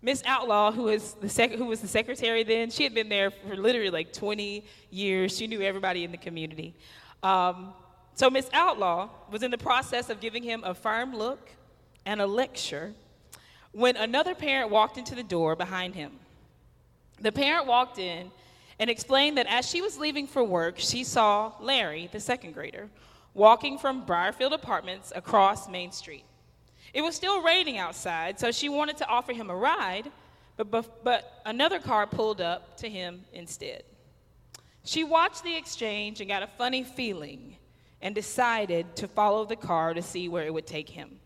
Miss 0.00 0.22
Outlaw, 0.24 0.70
who 0.70 0.84
was, 0.84 1.14
the 1.14 1.28
sec- 1.28 1.52
who 1.52 1.66
was 1.66 1.80
the 1.80 1.88
secretary 1.88 2.44
then, 2.44 2.70
she 2.70 2.84
had 2.84 2.94
been 2.94 3.08
there 3.08 3.30
for 3.30 3.56
literally 3.56 3.90
like 3.90 4.12
20 4.12 4.64
years. 4.90 5.36
She 5.36 5.46
knew 5.46 5.60
everybody 5.60 6.04
in 6.04 6.12
the 6.12 6.18
community. 6.18 6.74
Um, 7.22 7.74
so 8.14 8.30
Miss 8.30 8.48
Outlaw 8.52 9.08
was 9.30 9.42
in 9.42 9.50
the 9.50 9.58
process 9.58 10.08
of 10.08 10.20
giving 10.20 10.42
him 10.42 10.62
a 10.64 10.74
firm 10.74 11.14
look 11.14 11.50
and 12.06 12.20
a 12.20 12.26
lecture 12.26 12.94
when 13.72 13.96
another 13.96 14.34
parent 14.34 14.70
walked 14.70 14.98
into 14.98 15.14
the 15.14 15.22
door 15.22 15.56
behind 15.56 15.94
him. 15.94 16.12
The 17.20 17.32
parent 17.32 17.66
walked 17.66 17.98
in 17.98 18.30
and 18.78 18.88
explained 18.88 19.36
that 19.38 19.46
as 19.48 19.68
she 19.68 19.82
was 19.82 19.98
leaving 19.98 20.26
for 20.26 20.42
work, 20.44 20.78
she 20.78 21.02
saw 21.02 21.52
Larry, 21.60 22.08
the 22.12 22.20
second 22.20 22.54
grader, 22.54 22.88
walking 23.34 23.78
from 23.78 24.06
Briarfield 24.06 24.52
Apartments 24.52 25.12
across 25.14 25.68
Main 25.68 25.90
Street. 25.90 26.24
It 26.94 27.02
was 27.02 27.14
still 27.14 27.42
raining 27.42 27.78
outside, 27.78 28.40
so 28.40 28.50
she 28.50 28.68
wanted 28.68 28.96
to 28.98 29.06
offer 29.06 29.32
him 29.32 29.50
a 29.50 29.56
ride, 29.56 30.10
but, 30.56 31.04
but 31.04 31.42
another 31.46 31.78
car 31.78 32.06
pulled 32.06 32.40
up 32.40 32.76
to 32.78 32.88
him 32.88 33.24
instead. 33.32 33.84
She 34.84 35.04
watched 35.04 35.44
the 35.44 35.56
exchange 35.56 36.20
and 36.20 36.28
got 36.28 36.42
a 36.42 36.46
funny 36.46 36.82
feeling 36.82 37.56
and 38.00 38.14
decided 38.14 38.96
to 38.96 39.08
follow 39.08 39.44
the 39.44 39.56
car 39.56 39.92
to 39.92 40.02
see 40.02 40.28
where 40.28 40.46
it 40.46 40.54
would 40.54 40.66
take 40.66 40.88
him. 40.88 41.18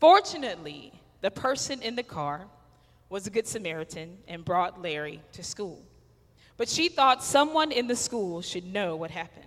Fortunately, 0.00 0.92
the 1.20 1.30
person 1.30 1.82
in 1.82 1.96
the 1.96 2.02
car 2.02 2.46
was 3.08 3.26
a 3.26 3.30
good 3.30 3.46
Samaritan 3.46 4.18
and 4.28 4.44
brought 4.44 4.80
Larry 4.80 5.22
to 5.32 5.42
school. 5.42 5.82
But 6.56 6.68
she 6.68 6.88
thought 6.88 7.24
someone 7.24 7.72
in 7.72 7.86
the 7.86 7.96
school 7.96 8.42
should 8.42 8.66
know 8.66 8.96
what 8.96 9.10
happened. 9.10 9.44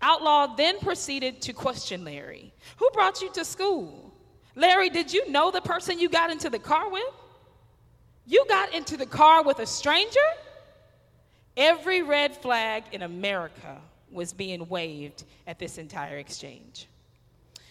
Outlaw 0.00 0.54
then 0.56 0.78
proceeded 0.80 1.42
to 1.42 1.52
question 1.52 2.04
Larry 2.04 2.52
Who 2.78 2.88
brought 2.90 3.20
you 3.20 3.30
to 3.32 3.44
school? 3.44 4.13
Larry, 4.54 4.90
did 4.90 5.12
you 5.12 5.30
know 5.30 5.50
the 5.50 5.60
person 5.60 5.98
you 5.98 6.08
got 6.08 6.30
into 6.30 6.48
the 6.48 6.58
car 6.58 6.88
with? 6.88 7.02
You 8.26 8.44
got 8.48 8.72
into 8.74 8.96
the 8.96 9.06
car 9.06 9.42
with 9.42 9.58
a 9.58 9.66
stranger? 9.66 10.18
Every 11.56 12.02
red 12.02 12.36
flag 12.36 12.84
in 12.92 13.02
America 13.02 13.80
was 14.10 14.32
being 14.32 14.68
waved 14.68 15.24
at 15.46 15.58
this 15.58 15.78
entire 15.78 16.18
exchange. 16.18 16.88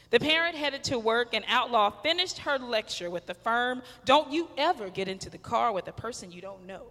The 0.10 0.20
parent 0.20 0.56
headed 0.56 0.84
to 0.86 1.00
work, 1.00 1.34
and 1.34 1.44
Outlaw 1.48 1.90
finished 1.90 2.38
her 2.40 2.60
lecture 2.60 3.10
with 3.10 3.26
the 3.26 3.34
firm 3.34 3.82
Don't 4.06 4.32
you 4.32 4.48
ever 4.58 4.90
get 4.90 5.08
into 5.08 5.30
the 5.30 5.40
car 5.40 5.72
with 5.72 5.88
a 5.88 5.92
person 5.92 6.32
you 6.32 6.40
don't 6.40 6.68
know. 6.68 6.84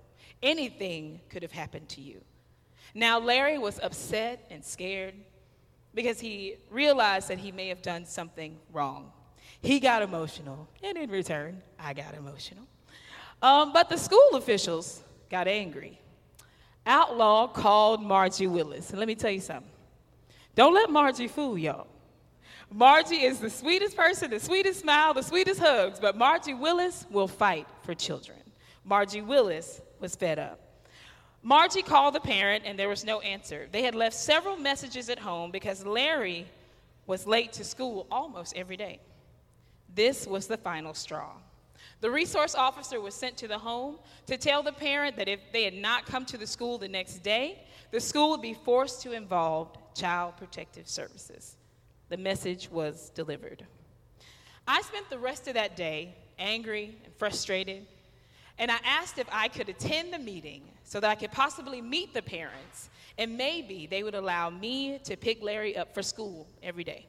Anything 0.43 1.21
could 1.29 1.43
have 1.43 1.53
happened 1.53 1.89
to 1.91 2.01
you. 2.01 2.21
Now, 2.95 3.21
Larry 3.21 3.59
was 3.59 3.79
upset 3.81 4.45
and 4.51 4.65
scared 4.65 5.15
because 5.95 6.19
he 6.19 6.57
realized 6.69 7.29
that 7.29 7.39
he 7.39 7.53
may 7.53 7.69
have 7.69 7.81
done 7.81 8.07
something 8.07 8.59
wrong. 8.73 9.13
He 9.63 9.79
got 9.79 10.03
emotional, 10.03 10.69
and 10.83 10.99
in 10.99 11.11
return, 11.11 11.63
I 11.79 11.95
got 11.95 12.15
emotional. 12.15 12.67
Um, 13.41 13.73
but 13.73 13.89
the 13.89 13.97
school 13.97 14.31
officials 14.35 15.03
got 15.31 15.49
angry. 15.49 15.99
outlaw 16.85 17.47
called 17.47 18.03
Margie 18.03 18.49
Willis. 18.49 18.91
And 18.91 18.99
let 18.99 19.07
me 19.07 19.15
tell 19.15 19.31
you 19.31 19.41
something. 19.41 19.71
Don't 20.57 20.75
let 20.75 20.91
Margie 20.91 21.29
fool 21.29 21.57
y'all. 21.57 21.87
Margie 22.71 23.23
is 23.23 23.39
the 23.39 23.51
sweetest 23.51 23.97
person, 23.97 24.31
the 24.31 24.41
sweetest 24.41 24.81
smile, 24.81 25.15
the 25.15 25.23
sweetest 25.23 25.61
hugs, 25.61 26.01
but 26.01 26.17
Margie 26.17 26.55
Willis 26.55 27.07
will 27.11 27.29
fight 27.29 27.67
for 27.83 27.95
children. 27.95 28.39
Margie 28.85 29.23
Willis 29.23 29.81
was 30.01 30.17
fed 30.17 30.39
up. 30.39 30.59
Margie 31.43 31.83
called 31.83 32.15
the 32.15 32.21
parent, 32.21 32.65
and 32.67 32.79
there 32.79 32.89
was 32.89 33.05
no 33.05 33.21
answer. 33.21 33.69
They 33.71 33.83
had 33.83 33.95
left 33.95 34.17
several 34.17 34.57
messages 34.57 35.09
at 35.09 35.19
home 35.19 35.51
because 35.51 35.85
Larry 35.85 36.47
was 37.07 37.27
late 37.27 37.53
to 37.55 37.65
school 37.65 38.07
almost 38.11 38.57
every 38.57 38.77
day. 38.77 39.01
This 39.95 40.27
was 40.27 40.47
the 40.47 40.57
final 40.57 40.95
straw. 40.95 41.33
The 42.01 42.11
resource 42.11 42.55
officer 42.55 43.01
was 43.01 43.15
sent 43.15 43.37
to 43.39 43.49
the 43.49 43.59
home 43.59 43.97
to 44.27 44.37
tell 44.37 44.63
the 44.63 44.73
parent 44.73 45.17
that 45.17 45.29
if 45.29 45.41
they 45.53 45.65
had 45.65 45.75
not 45.75 46.07
come 46.07 46.25
to 46.27 46.37
the 46.37 46.47
school 46.47 46.79
the 46.79 46.89
next 46.89 47.19
day, 47.19 47.63
the 47.91 48.01
school 48.01 48.31
would 48.31 48.43
be 48.43 48.55
forced 48.55 49.03
to 49.03 49.13
involve 49.13 49.69
Child 49.95 50.37
Protective 50.37 50.89
Services. 50.89 51.57
The 52.09 52.17
message 52.17 52.71
was 52.71 53.11
delivered. 53.15 53.65
I 54.67 54.83
spent 54.83 55.11
the 55.11 55.19
rest 55.19 55.47
of 55.49 55.55
that 55.55 55.77
day 55.77 56.15
angry 56.39 56.97
and 57.05 57.15
frustrated, 57.15 57.87
and 58.59 58.71
I 58.71 58.79
asked 58.85 59.19
if 59.19 59.29
I 59.31 59.49
could 59.49 59.69
attend 59.69 60.13
the 60.13 60.19
meeting 60.19 60.63
so 60.85 61.01
that 61.01 61.11
I 61.11 61.15
could 61.15 61.33
possibly 61.33 61.81
meet 61.81 62.15
the 62.15 62.23
parents, 62.23 62.91
and 63.19 63.37
maybe 63.37 63.87
they 63.87 64.03
would 64.03 64.15
allow 64.15 64.51
me 64.51 64.99
to 65.05 65.17
pick 65.17 65.43
Larry 65.43 65.77
up 65.77 65.95
for 65.95 66.03
school 66.03 66.49
every 66.63 66.85
day. 66.85 67.07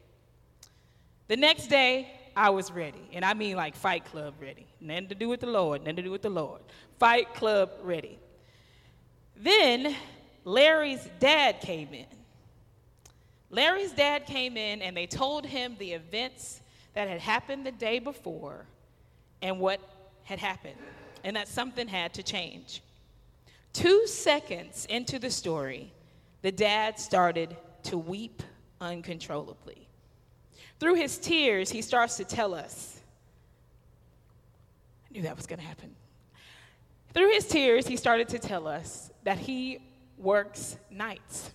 The 1.27 1.37
next 1.37 1.67
day, 1.67 2.11
I 2.35 2.49
was 2.49 2.71
ready, 2.71 3.09
and 3.13 3.23
I 3.23 3.33
mean 3.33 3.55
like 3.55 3.75
Fight 3.75 4.05
Club 4.05 4.35
ready. 4.41 4.65
Nothing 4.81 5.09
to 5.09 5.15
do 5.15 5.29
with 5.29 5.39
the 5.39 5.47
Lord, 5.47 5.81
nothing 5.81 5.97
to 5.97 6.01
do 6.01 6.11
with 6.11 6.23
the 6.23 6.29
Lord. 6.29 6.61
Fight 6.99 7.33
Club 7.33 7.71
ready. 7.83 8.19
Then 9.35 9.95
Larry's 10.43 11.07
dad 11.19 11.61
came 11.61 11.93
in. 11.93 12.05
Larry's 13.49 13.91
dad 13.91 14.25
came 14.25 14.57
in 14.57 14.81
and 14.81 14.97
they 14.97 15.05
told 15.05 15.45
him 15.45 15.75
the 15.77 15.91
events 15.93 16.61
that 16.93 17.07
had 17.07 17.19
happened 17.19 17.65
the 17.65 17.71
day 17.71 17.99
before 17.99 18.65
and 19.41 19.59
what 19.59 19.79
had 20.23 20.39
happened, 20.39 20.77
and 21.23 21.35
that 21.35 21.47
something 21.47 21.87
had 21.87 22.13
to 22.15 22.23
change. 22.23 22.81
Two 23.73 24.07
seconds 24.07 24.85
into 24.85 25.19
the 25.19 25.29
story, 25.29 25.91
the 26.41 26.51
dad 26.51 26.99
started 26.99 27.55
to 27.83 27.97
weep 27.97 28.41
uncontrollably. 28.79 29.82
Through 30.79 30.95
his 30.95 31.17
tears, 31.17 31.69
he 31.69 31.81
starts 31.81 32.17
to 32.17 32.23
tell 32.23 32.53
us. 32.53 32.99
I 35.09 35.13
knew 35.13 35.21
that 35.23 35.37
was 35.37 35.47
going 35.47 35.59
to 35.59 35.65
happen. 35.65 35.95
Through 37.13 37.31
his 37.31 37.47
tears, 37.47 37.87
he 37.87 37.95
started 37.95 38.27
to 38.29 38.39
tell 38.39 38.67
us 38.67 39.11
that 39.23 39.37
he 39.37 39.79
works 40.17 40.77
nights. 40.89 41.51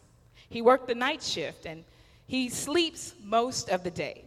He 0.48 0.62
worked 0.62 0.86
the 0.86 0.94
night 0.94 1.22
shift 1.22 1.66
and 1.66 1.84
he 2.26 2.48
sleeps 2.48 3.14
most 3.22 3.68
of 3.68 3.82
the 3.82 3.90
day. 3.90 4.24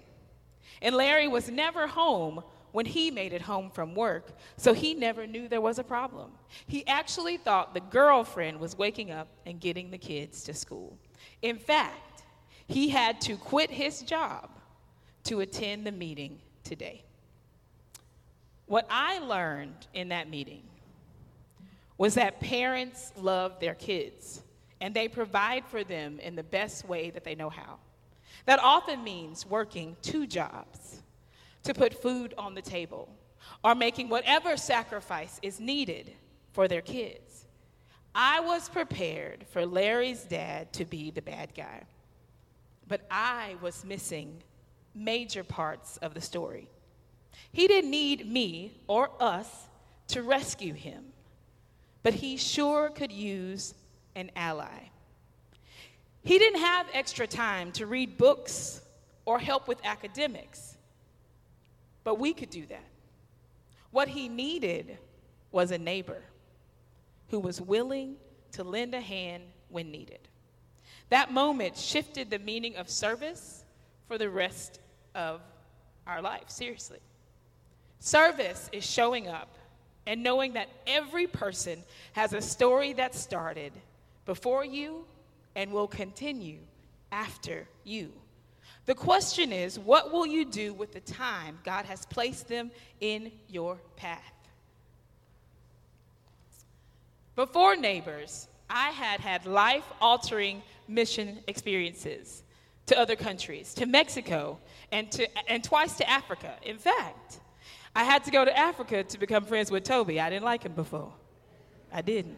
And 0.82 0.96
Larry 0.96 1.28
was 1.28 1.50
never 1.50 1.88
home 1.88 2.44
when 2.72 2.86
he 2.86 3.12
made 3.12 3.34
it 3.34 3.42
home 3.42 3.70
from 3.70 3.94
work, 3.96 4.32
so 4.56 4.74
he 4.74 4.94
never 4.94 5.28
knew 5.28 5.48
there 5.48 5.62
was 5.62 5.78
a 5.78 5.84
problem. 5.84 6.32
He 6.68 6.88
actually 6.88 7.38
thought 7.38 7.74
the 7.74 7.82
girlfriend 7.82 8.60
was 8.60 8.78
waking 8.78 9.12
up 9.12 9.28
and 9.46 9.60
getting 9.60 9.92
the 9.92 9.98
kids 9.98 10.44
to 10.44 10.54
school. 10.54 10.98
In 11.42 11.58
fact, 11.58 12.24
he 12.68 12.90
had 12.90 13.20
to 13.22 13.36
quit 13.36 13.70
his 13.70 14.02
job 14.02 14.50
to 15.26 15.42
attend 15.42 15.86
the 15.86 15.92
meeting 15.92 16.40
today. 16.64 17.04
What 18.66 18.88
I 18.90 19.20
learned 19.20 19.88
in 19.94 20.10
that 20.10 20.30
meeting 20.30 20.64
was 21.98 22.16
that 22.16 22.40
parents 22.40 23.12
love 23.18 23.60
their 23.60 23.76
kids 23.76 24.42
and 24.80 24.94
they 24.94 25.08
provide 25.08 25.66
for 25.66 25.84
them 25.84 26.20
in 26.20 26.36
the 26.36 26.44
best 26.44 26.88
way 26.88 27.10
that 27.12 27.24
they 27.24 27.36
know 27.36 27.50
how. 27.50 27.78
That 28.46 28.60
often 28.60 29.04
means 29.04 29.46
working 29.46 29.96
two 30.02 30.26
jobs 30.26 31.02
to 31.64 31.74
put 31.74 32.02
food 32.02 32.34
on 32.38 32.56
the 32.56 32.62
table 32.62 33.08
or 33.64 33.76
making 33.76 34.10
whatever 34.10 34.58
sacrifice 34.58 35.40
is 35.44 35.60
needed 35.60 36.12
for 36.54 36.68
their 36.68 36.82
kids. 36.82 37.46
I 38.14 38.40
was 38.40 38.68
prepared 38.68 39.46
for 39.52 39.66
Larry's 39.66 40.24
dad 40.24 40.74
to 40.74 40.86
be 40.86 41.12
the 41.12 41.22
bad 41.22 41.54
guy, 41.56 41.84
but 42.88 43.02
I 43.10 43.56
was 43.62 43.86
missing 43.86 44.42
major 44.94 45.44
parts 45.44 45.98
of 45.98 46.14
the 46.14 46.22
story. 46.22 46.68
He 47.52 47.68
didn't 47.68 47.92
need 47.92 48.30
me 48.30 48.74
or 48.88 49.10
us 49.20 49.48
to 50.10 50.24
rescue 50.24 50.74
him, 50.74 51.06
but 52.04 52.14
he 52.14 52.38
sure 52.38 52.90
could 52.90 53.12
use 53.12 53.74
an 54.16 54.32
ally. 54.36 54.90
He 56.24 56.38
didn't 56.38 56.62
have 56.62 56.88
extra 56.94 57.26
time 57.28 57.72
to 57.74 57.88
read 57.88 58.18
books 58.18 58.82
or 59.26 59.40
help 59.40 59.68
with 59.68 59.80
academics, 59.84 60.78
but 62.04 62.20
we 62.20 62.34
could 62.34 62.50
do 62.50 62.66
that. 62.68 62.86
What 63.92 64.08
he 64.08 64.30
needed 64.30 64.98
was 65.52 65.72
a 65.72 65.78
neighbor 65.78 66.22
who 67.30 67.40
was 67.40 67.60
willing 67.62 68.16
to 68.54 68.64
lend 68.64 68.94
a 68.94 69.02
hand 69.02 69.44
when 69.70 69.92
needed. 69.92 70.20
That 71.10 71.32
moment 71.32 71.78
shifted 71.78 72.30
the 72.30 72.40
meaning 72.40 72.76
of 72.76 72.90
service 72.90 73.61
for 74.12 74.18
the 74.18 74.30
rest 74.30 74.82
of 75.16 75.40
our 76.06 76.22
life, 76.22 76.50
seriously. 76.50 77.00
Service 78.02 78.70
is 78.74 78.84
showing 78.86 79.30
up 79.30 79.58
and 80.06 80.22
knowing 80.22 80.52
that 80.52 80.68
every 80.86 81.28
person 81.28 81.82
has 82.12 82.34
a 82.34 82.42
story 82.42 82.92
that 82.92 83.16
started 83.16 83.72
before 84.26 84.66
you 84.66 85.06
and 85.56 85.72
will 85.72 85.88
continue 85.88 86.58
after 87.14 87.66
you. 87.86 88.12
The 88.86 88.96
question 88.96 89.54
is, 89.54 89.80
what 89.80 90.12
will 90.12 90.26
you 90.26 90.44
do 90.44 90.74
with 90.74 90.92
the 90.92 91.00
time 91.00 91.60
God 91.64 91.86
has 91.86 92.06
placed 92.08 92.50
them 92.50 92.70
in 93.00 93.32
your 93.48 93.78
path? 93.96 94.34
Before 97.38 97.78
Neighbors, 97.78 98.50
I 98.70 98.90
had 98.90 99.22
had 99.22 99.46
life 99.46 99.86
altering 100.02 100.64
mission 100.90 101.40
experiences 101.48 102.44
to 102.92 103.00
other 103.00 103.16
countries, 103.16 103.74
to 103.74 103.86
Mexico, 103.86 104.60
and, 104.92 105.10
to, 105.14 105.26
and 105.50 105.64
twice 105.64 105.96
to 105.96 106.10
Africa. 106.10 106.54
In 106.62 106.78
fact, 106.78 107.40
I 107.96 108.04
had 108.04 108.26
to 108.26 108.32
go 108.32 108.44
to 108.44 108.58
Africa 108.58 109.04
to 109.04 109.18
become 109.18 109.46
friends 109.46 109.72
with 109.72 109.86
Toby. 109.86 110.20
I 110.20 110.30
didn't 110.30 110.44
like 110.44 110.64
him 110.64 110.74
before. 110.74 111.14
I 111.92 112.02
didn't. 112.02 112.38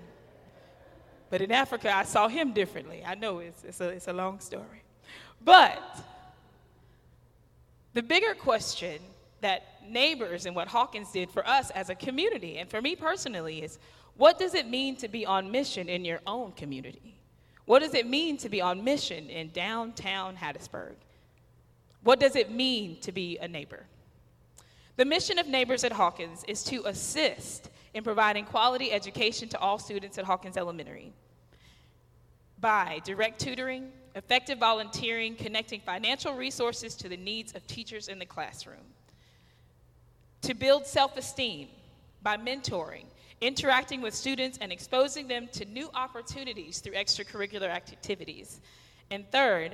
But 1.31 1.41
in 1.41 1.51
Africa, 1.51 1.95
I 1.95 2.03
saw 2.03 2.27
him 2.27 2.53
differently. 2.53 3.03
I 3.03 3.15
know 3.15 3.39
it's, 3.39 3.63
it's, 3.63 3.81
a, 3.81 3.89
it's 3.89 4.07
a 4.07 4.13
long 4.13 4.39
story. 4.39 4.83
But 5.43 5.81
the 7.93 8.03
bigger 8.03 8.35
question 8.35 8.99
that 9.41 9.63
neighbors 9.87 10.45
and 10.45 10.55
what 10.55 10.67
Hawkins 10.67 11.11
did 11.11 11.31
for 11.31 11.47
us 11.47 11.71
as 11.71 11.89
a 11.89 11.95
community, 11.95 12.59
and 12.59 12.69
for 12.69 12.79
me 12.79 12.95
personally, 12.95 13.63
is 13.63 13.79
what 14.17 14.37
does 14.37 14.53
it 14.53 14.67
mean 14.67 14.97
to 14.97 15.07
be 15.07 15.25
on 15.25 15.49
mission 15.49 15.89
in 15.89 16.05
your 16.05 16.19
own 16.27 16.51
community? 16.51 17.17
What 17.65 17.79
does 17.79 17.93
it 17.93 18.07
mean 18.07 18.37
to 18.37 18.49
be 18.49 18.61
on 18.61 18.83
mission 18.83 19.29
in 19.29 19.49
downtown 19.49 20.35
Hattiesburg? 20.35 20.95
What 22.03 22.19
does 22.19 22.35
it 22.35 22.51
mean 22.51 22.99
to 23.01 23.11
be 23.11 23.37
a 23.37 23.47
neighbor? 23.47 23.85
The 24.95 25.05
mission 25.05 25.39
of 25.39 25.47
Neighbors 25.47 25.83
at 25.83 25.93
Hawkins 25.93 26.43
is 26.47 26.63
to 26.65 26.83
assist 26.85 27.69
in 27.93 28.03
providing 28.03 28.45
quality 28.45 28.91
education 28.91 29.49
to 29.49 29.59
all 29.59 29.79
students 29.79 30.17
at 30.17 30.25
Hawkins 30.25 30.57
Elementary 30.57 31.13
by 32.59 33.01
direct 33.03 33.39
tutoring, 33.39 33.91
effective 34.15 34.59
volunteering, 34.59 35.35
connecting 35.35 35.81
financial 35.81 36.35
resources 36.35 36.95
to 36.95 37.09
the 37.09 37.17
needs 37.17 37.53
of 37.53 37.65
teachers 37.67 38.07
in 38.07 38.19
the 38.19 38.25
classroom. 38.25 38.85
To 40.43 40.53
build 40.53 40.85
self 40.85 41.17
esteem 41.17 41.69
by 42.21 42.37
mentoring, 42.37 43.05
interacting 43.43 44.01
with 44.01 44.13
students, 44.13 44.57
and 44.61 44.71
exposing 44.71 45.27
them 45.27 45.49
to 45.51 45.65
new 45.65 45.89
opportunities 45.93 46.79
through 46.79 46.93
extracurricular 46.93 47.69
activities. 47.69 48.61
And 49.11 49.29
third, 49.31 49.73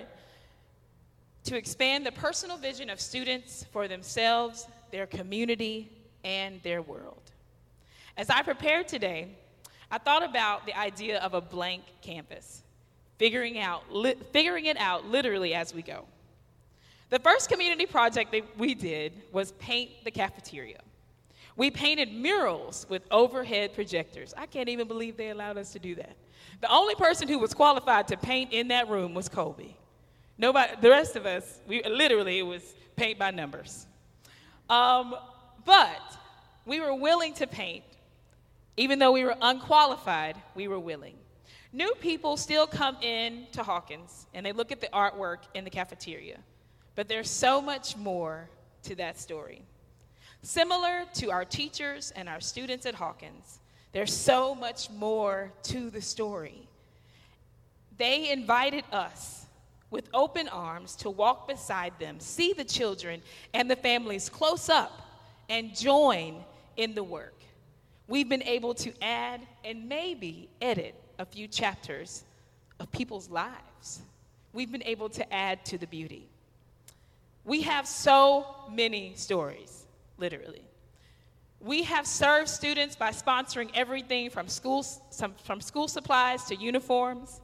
to 1.46 1.56
expand 1.56 2.06
the 2.06 2.12
personal 2.12 2.58
vision 2.58 2.90
of 2.90 3.00
students 3.00 3.66
for 3.72 3.88
themselves, 3.88 4.68
their 4.92 5.06
community, 5.06 5.90
and 6.24 6.62
their 6.64 6.82
world. 6.82 7.22
As 8.18 8.30
I 8.30 8.42
prepared 8.42 8.88
today, 8.88 9.30
I 9.92 9.98
thought 10.00 10.24
about 10.24 10.66
the 10.66 10.78
idea 10.78 11.20
of 11.20 11.34
a 11.34 11.42
blank 11.42 11.84
canvas, 12.02 12.64
figuring, 13.18 13.60
out, 13.60 13.84
li- 13.92 14.16
figuring 14.32 14.66
it 14.66 14.78
out 14.78 15.06
literally 15.06 15.54
as 15.54 15.74
we 15.74 15.82
go. 15.82 16.06
The 17.10 17.20
first 17.20 17.50
community 17.50 17.86
project 17.86 18.32
that 18.34 18.58
we 18.58 18.76
did 18.76 19.14
was 19.32 19.52
paint 19.54 19.92
the 20.04 20.12
cafeteria. 20.12 20.80
We 21.60 21.70
painted 21.70 22.14
murals 22.14 22.86
with 22.88 23.02
overhead 23.12 23.74
projectors. 23.74 24.34
I 24.38 24.46
can't 24.46 24.70
even 24.70 24.88
believe 24.88 25.18
they 25.18 25.30
allowed 25.30 25.58
us 25.58 25.74
to 25.74 25.80
do 25.80 25.94
that. 25.96 26.16
The 26.62 26.72
only 26.72 26.96
person 26.96 27.28
who 27.28 27.38
was 27.38 27.54
qualified 27.54 28.08
to 28.08 28.16
paint 28.16 28.54
in 28.54 28.70
that 28.70 28.88
room 28.88 29.14
was 29.14 29.28
Colby. 29.28 29.76
Nobody, 30.38 30.72
the 30.80 30.90
rest 30.90 31.18
of 31.18 31.26
us, 31.26 31.60
we 31.68 31.84
literally 31.84 32.40
it 32.40 32.44
was 32.44 32.64
paint 32.96 33.20
by 33.20 33.32
numbers. 33.32 33.88
Um, 34.70 35.14
but 35.66 36.00
we 36.66 36.80
were 36.80 36.96
willing 36.96 37.34
to 37.34 37.46
paint, 37.46 37.84
even 38.78 38.98
though 38.98 39.12
we 39.12 39.26
were 39.26 39.36
unqualified. 39.42 40.38
We 40.56 40.70
were 40.70 40.80
willing. 40.80 41.16
New 41.74 41.94
people 41.96 42.38
still 42.38 42.68
come 42.68 42.96
in 43.02 43.48
to 43.52 43.64
Hawkins 43.64 44.28
and 44.34 44.46
they 44.46 44.54
look 44.54 44.72
at 44.72 44.80
the 44.80 44.90
artwork 44.94 45.40
in 45.54 45.66
the 45.66 45.70
cafeteria, 45.70 46.38
but 46.96 47.10
there's 47.10 47.30
so 47.30 47.62
much 47.62 47.98
more 47.98 48.50
to 48.84 48.96
that 48.96 49.20
story. 49.20 49.62
Similar 50.42 51.04
to 51.16 51.32
our 51.32 51.46
teachers 51.46 52.12
and 52.16 52.30
our 52.30 52.40
students 52.40 52.86
at 52.86 52.96
Hawkins, 52.96 53.60
there's 53.92 54.14
so 54.14 54.56
much 54.56 54.90
more 54.90 55.52
to 55.64 55.90
the 55.90 56.02
story. 56.02 56.68
They 57.98 58.32
invited 58.32 58.84
us 58.92 59.46
with 59.92 60.08
open 60.14 60.48
arms 60.48 60.96
to 60.98 61.10
walk 61.10 61.48
beside 61.48 61.94
them, 62.00 62.20
see 62.20 62.54
the 62.54 62.64
children 62.64 63.22
and 63.54 63.70
the 63.70 63.76
families 63.76 64.30
close 64.30 64.70
up, 64.70 65.02
and 65.50 65.76
join 65.76 66.44
in 66.78 66.94
the 66.94 67.04
work. 67.04 67.34
We've 68.08 68.30
been 68.30 68.44
able 68.44 68.74
to 68.76 68.94
add 69.04 69.42
and 69.66 69.90
maybe 69.90 70.50
edit 70.62 70.96
a 71.18 71.26
few 71.26 71.48
chapters 71.48 72.24
of 72.80 72.92
people's 72.92 73.30
lives. 73.30 74.02
We've 74.54 74.72
been 74.72 74.84
able 74.84 75.10
to 75.10 75.34
add 75.34 75.66
to 75.66 75.78
the 75.78 75.88
beauty. 75.88 76.28
We 77.44 77.62
have 77.64 77.88
so 77.88 78.46
many 78.72 79.14
stories, 79.16 79.79
literally. 80.20 80.64
We 81.60 81.84
have 81.84 82.08
served 82.08 82.48
students 82.48 82.96
by 82.96 83.12
sponsoring 83.12 83.70
everything 83.74 84.30
from 84.30 84.48
school, 84.48 84.84
some, 84.84 85.34
from 85.44 85.60
school 85.60 85.88
supplies 85.88 86.46
to 86.46 86.56
uniforms. 86.56 87.42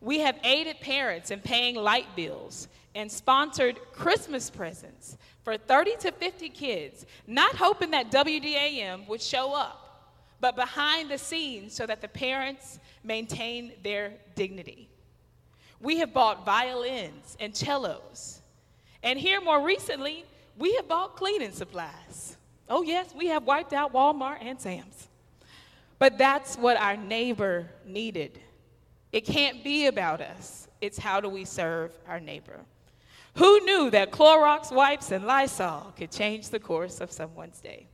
We 0.00 0.18
have 0.20 0.38
aided 0.44 0.80
parents 0.80 1.30
in 1.30 1.40
paying 1.40 1.74
light 1.74 2.06
bills 2.14 2.68
and 2.94 3.10
sponsored 3.10 3.78
Christmas 3.92 4.50
presents 4.50 5.16
for 5.42 5.56
30 5.56 5.96
to 6.00 6.12
50 6.12 6.48
kids, 6.50 7.06
not 7.26 7.56
hoping 7.56 7.90
that 7.92 8.10
WDAM 8.10 9.08
would 9.08 9.22
show 9.22 9.54
up, 9.54 10.12
but 10.40 10.56
behind 10.56 11.10
the 11.10 11.18
scenes 11.18 11.74
so 11.74 11.86
that 11.86 12.02
the 12.02 12.08
parents 12.08 12.78
maintain 13.04 13.72
their 13.82 14.12
dignity. 14.34 14.88
We 15.80 15.98
have 15.98 16.12
bought 16.12 16.44
violins 16.44 17.36
and 17.38 17.54
cellos. 17.54 18.40
And 19.02 19.18
here 19.18 19.40
more 19.40 19.62
recently, 19.62 20.24
we 20.58 20.74
have 20.76 20.88
bought 20.88 21.16
cleaning 21.16 21.52
supplies. 21.52 22.36
Oh, 22.68 22.82
yes, 22.82 23.14
we 23.14 23.26
have 23.28 23.44
wiped 23.44 23.72
out 23.72 23.92
Walmart 23.92 24.38
and 24.40 24.60
Sam's. 24.60 25.08
But 25.98 26.18
that's 26.18 26.56
what 26.56 26.76
our 26.76 26.96
neighbor 26.96 27.68
needed. 27.84 28.40
It 29.12 29.24
can't 29.24 29.62
be 29.64 29.86
about 29.86 30.20
us, 30.20 30.68
it's 30.80 30.98
how 30.98 31.20
do 31.20 31.28
we 31.28 31.44
serve 31.44 31.92
our 32.06 32.20
neighbor. 32.20 32.60
Who 33.36 33.60
knew 33.60 33.90
that 33.90 34.10
Clorox 34.10 34.74
wipes 34.74 35.10
and 35.10 35.26
Lysol 35.26 35.92
could 35.96 36.10
change 36.10 36.48
the 36.48 36.58
course 36.58 37.00
of 37.00 37.12
someone's 37.12 37.60
day? 37.60 37.86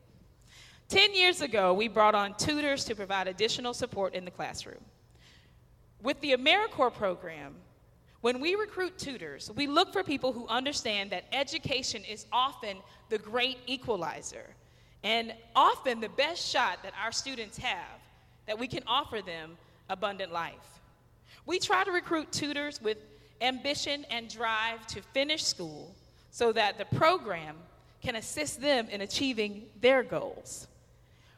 Ten 0.89 1.15
years 1.15 1.41
ago, 1.41 1.75
we 1.75 1.89
brought 1.89 2.15
on 2.15 2.35
tutors 2.35 2.85
to 2.85 2.95
provide 2.95 3.27
additional 3.27 3.75
support 3.75 4.15
in 4.15 4.25
the 4.25 4.31
classroom. 4.31 4.85
With 6.03 6.21
the 6.21 6.33
AmeriCorps 6.33 6.95
program, 6.95 7.55
when 8.23 8.41
we 8.41 8.55
recruit 8.55 8.99
tutors, 8.99 9.51
we 9.55 9.67
look 9.67 9.93
for 9.93 10.03
people 10.03 10.33
who 10.33 10.47
understand 10.47 11.11
that 11.11 11.25
education 11.33 12.03
is 12.05 12.25
often 12.33 12.79
the 13.11 13.19
great 13.19 13.59
equalizer 13.67 14.47
and 15.05 15.35
often 15.55 16.01
the 16.01 16.09
best 16.09 16.49
shot 16.49 16.79
that 16.85 16.93
our 17.03 17.13
students 17.13 17.59
have 17.59 18.01
that 18.47 18.59
we 18.59 18.69
can 18.69 18.83
offer 18.87 19.21
them 19.21 19.59
abundant 19.91 20.33
life. 20.33 20.81
We 21.47 21.59
try 21.59 21.83
to 21.83 21.91
recruit 21.91 22.31
tutors 22.31 22.81
with 22.81 22.99
ambition 23.41 24.07
and 24.09 24.29
drive 24.29 24.87
to 24.87 25.03
finish 25.03 25.43
school 25.43 25.93
so 26.31 26.53
that 26.53 26.79
the 26.79 26.85
program 26.97 27.57
can 28.01 28.15
assist 28.15 28.61
them 28.61 28.89
in 28.89 29.01
achieving 29.01 29.65
their 29.81 30.05
goals. 30.05 30.69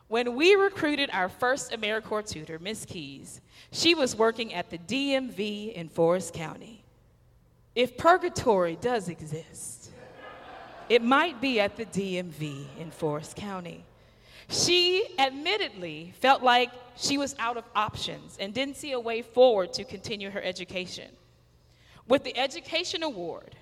When 0.08 0.34
we 0.36 0.54
recruited 0.54 1.10
our 1.12 1.28
first 1.28 1.72
AmeriCorps 1.72 2.30
tutor, 2.30 2.58
Miss 2.58 2.84
Keys, 2.84 3.40
she 3.70 3.94
was 3.94 4.14
working 4.14 4.52
at 4.52 4.70
the 4.70 4.78
DMV 4.78 5.72
in 5.72 5.88
Forrest 5.88 6.34
County. 6.34 6.84
If 7.74 7.96
purgatory 7.96 8.76
does 8.76 9.08
exist, 9.08 9.90
it 10.88 11.02
might 11.02 11.40
be 11.40 11.58
at 11.58 11.76
the 11.76 11.86
DMV 11.86 12.66
in 12.78 12.90
Forrest 12.90 13.36
County. 13.36 13.84
She 14.48 15.06
admittedly 15.18 16.12
felt 16.20 16.42
like 16.42 16.70
she 16.96 17.16
was 17.16 17.34
out 17.38 17.56
of 17.56 17.64
options 17.74 18.36
and 18.38 18.52
didn't 18.52 18.76
see 18.76 18.92
a 18.92 19.00
way 19.00 19.22
forward 19.22 19.72
to 19.72 19.84
continue 19.84 20.30
her 20.30 20.42
education. 20.42 21.10
With 22.06 22.24
the 22.24 22.36
Education 22.36 23.02
Award, 23.02 23.56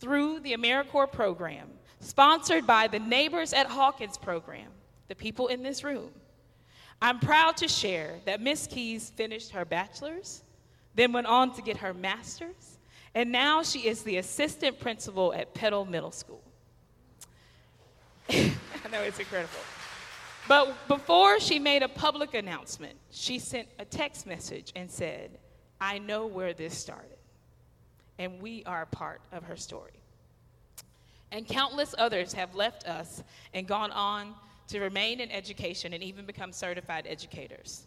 through 0.00 0.40
the 0.40 0.54
AmeriCorps 0.54 1.12
program, 1.12 1.68
sponsored 2.00 2.66
by 2.66 2.88
the 2.88 2.98
Neighbors 2.98 3.52
at 3.52 3.66
Hawkins 3.66 4.18
program, 4.18 4.68
the 5.08 5.14
people 5.14 5.48
in 5.48 5.62
this 5.62 5.82
room, 5.82 6.10
I'm 7.00 7.20
proud 7.20 7.56
to 7.58 7.68
share 7.68 8.16
that 8.24 8.40
Miss 8.40 8.66
Keys 8.66 9.10
finished 9.10 9.50
her 9.50 9.64
bachelor's, 9.64 10.42
then 10.94 11.12
went 11.12 11.26
on 11.26 11.54
to 11.54 11.62
get 11.62 11.78
her 11.78 11.94
master's, 11.94 12.78
and 13.14 13.32
now 13.32 13.62
she 13.62 13.86
is 13.88 14.02
the 14.02 14.16
assistant 14.18 14.80
principal 14.80 15.32
at 15.32 15.54
Petal 15.54 15.84
Middle 15.84 16.10
School. 16.10 16.42
I 18.30 18.52
know 18.90 19.02
it's 19.02 19.18
incredible. 19.18 19.58
But 20.48 20.88
before 20.88 21.40
she 21.40 21.58
made 21.58 21.82
a 21.82 21.88
public 21.88 22.34
announcement, 22.34 22.94
she 23.10 23.38
sent 23.38 23.68
a 23.78 23.84
text 23.84 24.26
message 24.26 24.72
and 24.74 24.90
said, 24.90 25.38
I 25.80 25.98
know 25.98 26.26
where 26.26 26.54
this 26.54 26.76
started, 26.76 27.18
and 28.18 28.40
we 28.40 28.64
are 28.64 28.82
a 28.82 28.86
part 28.86 29.20
of 29.30 29.44
her 29.44 29.56
story. 29.56 29.92
And 31.30 31.46
countless 31.46 31.94
others 31.98 32.32
have 32.32 32.54
left 32.54 32.88
us 32.88 33.22
and 33.52 33.66
gone 33.66 33.90
on 33.90 34.34
to 34.68 34.80
remain 34.80 35.20
in 35.20 35.30
education 35.30 35.92
and 35.92 36.02
even 36.02 36.24
become 36.24 36.52
certified 36.52 37.06
educators. 37.08 37.86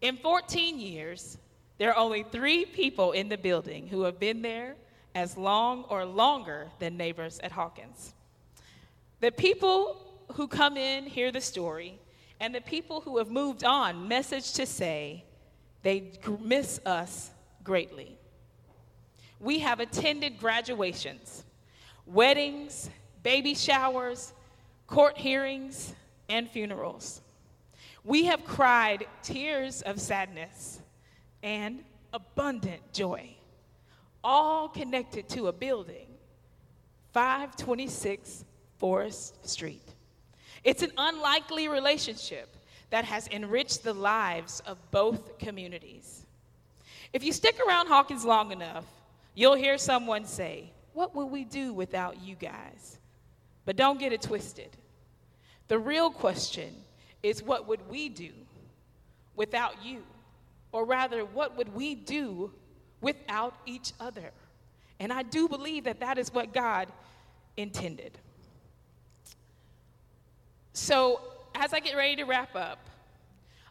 In 0.00 0.16
14 0.16 0.78
years, 0.78 1.38
there 1.78 1.90
are 1.90 1.96
only 1.96 2.24
three 2.24 2.64
people 2.64 3.12
in 3.12 3.28
the 3.28 3.38
building 3.38 3.86
who 3.86 4.02
have 4.02 4.18
been 4.18 4.42
there 4.42 4.74
as 5.14 5.36
long 5.36 5.84
or 5.84 6.04
longer 6.04 6.68
than 6.78 6.96
neighbors 6.96 7.40
at 7.42 7.52
Hawkins. 7.52 8.14
The 9.20 9.32
people 9.32 10.22
who 10.34 10.46
come 10.46 10.76
in 10.76 11.04
hear 11.04 11.32
the 11.32 11.40
story, 11.40 11.98
and 12.40 12.54
the 12.54 12.60
people 12.60 13.00
who 13.00 13.18
have 13.18 13.30
moved 13.30 13.64
on 13.64 14.06
message 14.06 14.52
to 14.54 14.66
say 14.66 15.24
they 15.82 16.12
miss 16.40 16.80
us 16.86 17.30
greatly. 17.64 18.16
We 19.40 19.60
have 19.60 19.80
attended 19.80 20.38
graduations, 20.38 21.44
weddings, 22.06 22.90
baby 23.22 23.54
showers, 23.54 24.32
court 24.88 25.18
hearings, 25.18 25.94
and 26.28 26.50
funerals. 26.50 27.20
We 28.04 28.24
have 28.24 28.44
cried 28.44 29.06
tears 29.22 29.82
of 29.82 30.00
sadness 30.00 30.80
and 31.42 31.84
abundant 32.12 32.92
joy, 32.92 33.30
all 34.24 34.68
connected 34.68 35.28
to 35.30 35.48
a 35.48 35.52
building, 35.52 36.06
526 37.12 38.44
Forrest 38.78 39.46
Street. 39.48 39.94
It's 40.64 40.82
an 40.82 40.92
unlikely 40.96 41.68
relationship 41.68 42.56
that 42.90 43.04
has 43.04 43.28
enriched 43.28 43.84
the 43.84 43.94
lives 43.94 44.60
of 44.66 44.78
both 44.90 45.38
communities. 45.38 46.24
If 47.12 47.22
you 47.22 47.32
stick 47.32 47.58
around 47.66 47.88
Hawkins 47.88 48.24
long 48.24 48.52
enough, 48.52 48.86
you'll 49.34 49.54
hear 49.54 49.78
someone 49.78 50.24
say, 50.24 50.72
What 50.94 51.14
would 51.14 51.26
we 51.26 51.44
do 51.44 51.72
without 51.72 52.20
you 52.22 52.34
guys? 52.34 52.98
But 53.68 53.76
don't 53.76 54.00
get 54.00 54.14
it 54.14 54.22
twisted. 54.22 54.70
The 55.66 55.78
real 55.78 56.10
question 56.10 56.74
is, 57.22 57.42
What 57.42 57.68
would 57.68 57.86
we 57.90 58.08
do 58.08 58.30
without 59.36 59.84
you? 59.84 60.04
Or 60.72 60.86
rather, 60.86 61.26
what 61.26 61.54
would 61.58 61.74
we 61.74 61.94
do 61.94 62.50
without 63.02 63.52
each 63.66 63.92
other? 64.00 64.30
And 65.00 65.12
I 65.12 65.22
do 65.22 65.48
believe 65.48 65.84
that 65.84 66.00
that 66.00 66.16
is 66.16 66.32
what 66.32 66.54
God 66.54 66.88
intended. 67.58 68.16
So, 70.72 71.20
as 71.54 71.74
I 71.74 71.80
get 71.80 71.94
ready 71.94 72.16
to 72.16 72.24
wrap 72.24 72.56
up, 72.56 72.78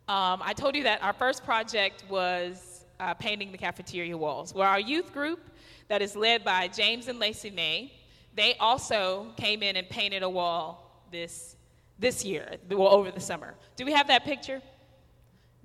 um, 0.08 0.44
I 0.44 0.54
told 0.54 0.76
you 0.76 0.84
that 0.84 1.02
our 1.02 1.14
first 1.14 1.44
project 1.44 2.04
was 2.08 2.86
uh, 3.00 3.16
painting 3.16 3.52
the 3.52 3.58
cafeteria 3.58 4.16
walls. 4.16 4.54
Well, 4.54 4.70
our 4.70 4.80
youth 4.80 5.12
group, 5.12 5.40
that 5.88 6.04
is 6.04 6.16
led 6.16 6.44
by 6.44 6.68
James 6.68 7.08
and 7.08 7.18
Lacey 7.18 7.50
May, 7.50 7.97
they 8.38 8.56
also 8.60 9.28
came 9.36 9.64
in 9.64 9.76
and 9.76 9.90
painted 9.90 10.24
a 10.24 10.30
wall 10.30 11.04
this, 11.12 11.56
this 12.00 12.24
year, 12.24 12.56
well, 12.70 12.88
over 12.88 13.12
the 13.12 13.20
summer. 13.20 13.56
Do 13.76 13.84
we 13.84 13.92
have 13.92 14.08
that 14.08 14.24
picture? 14.24 14.62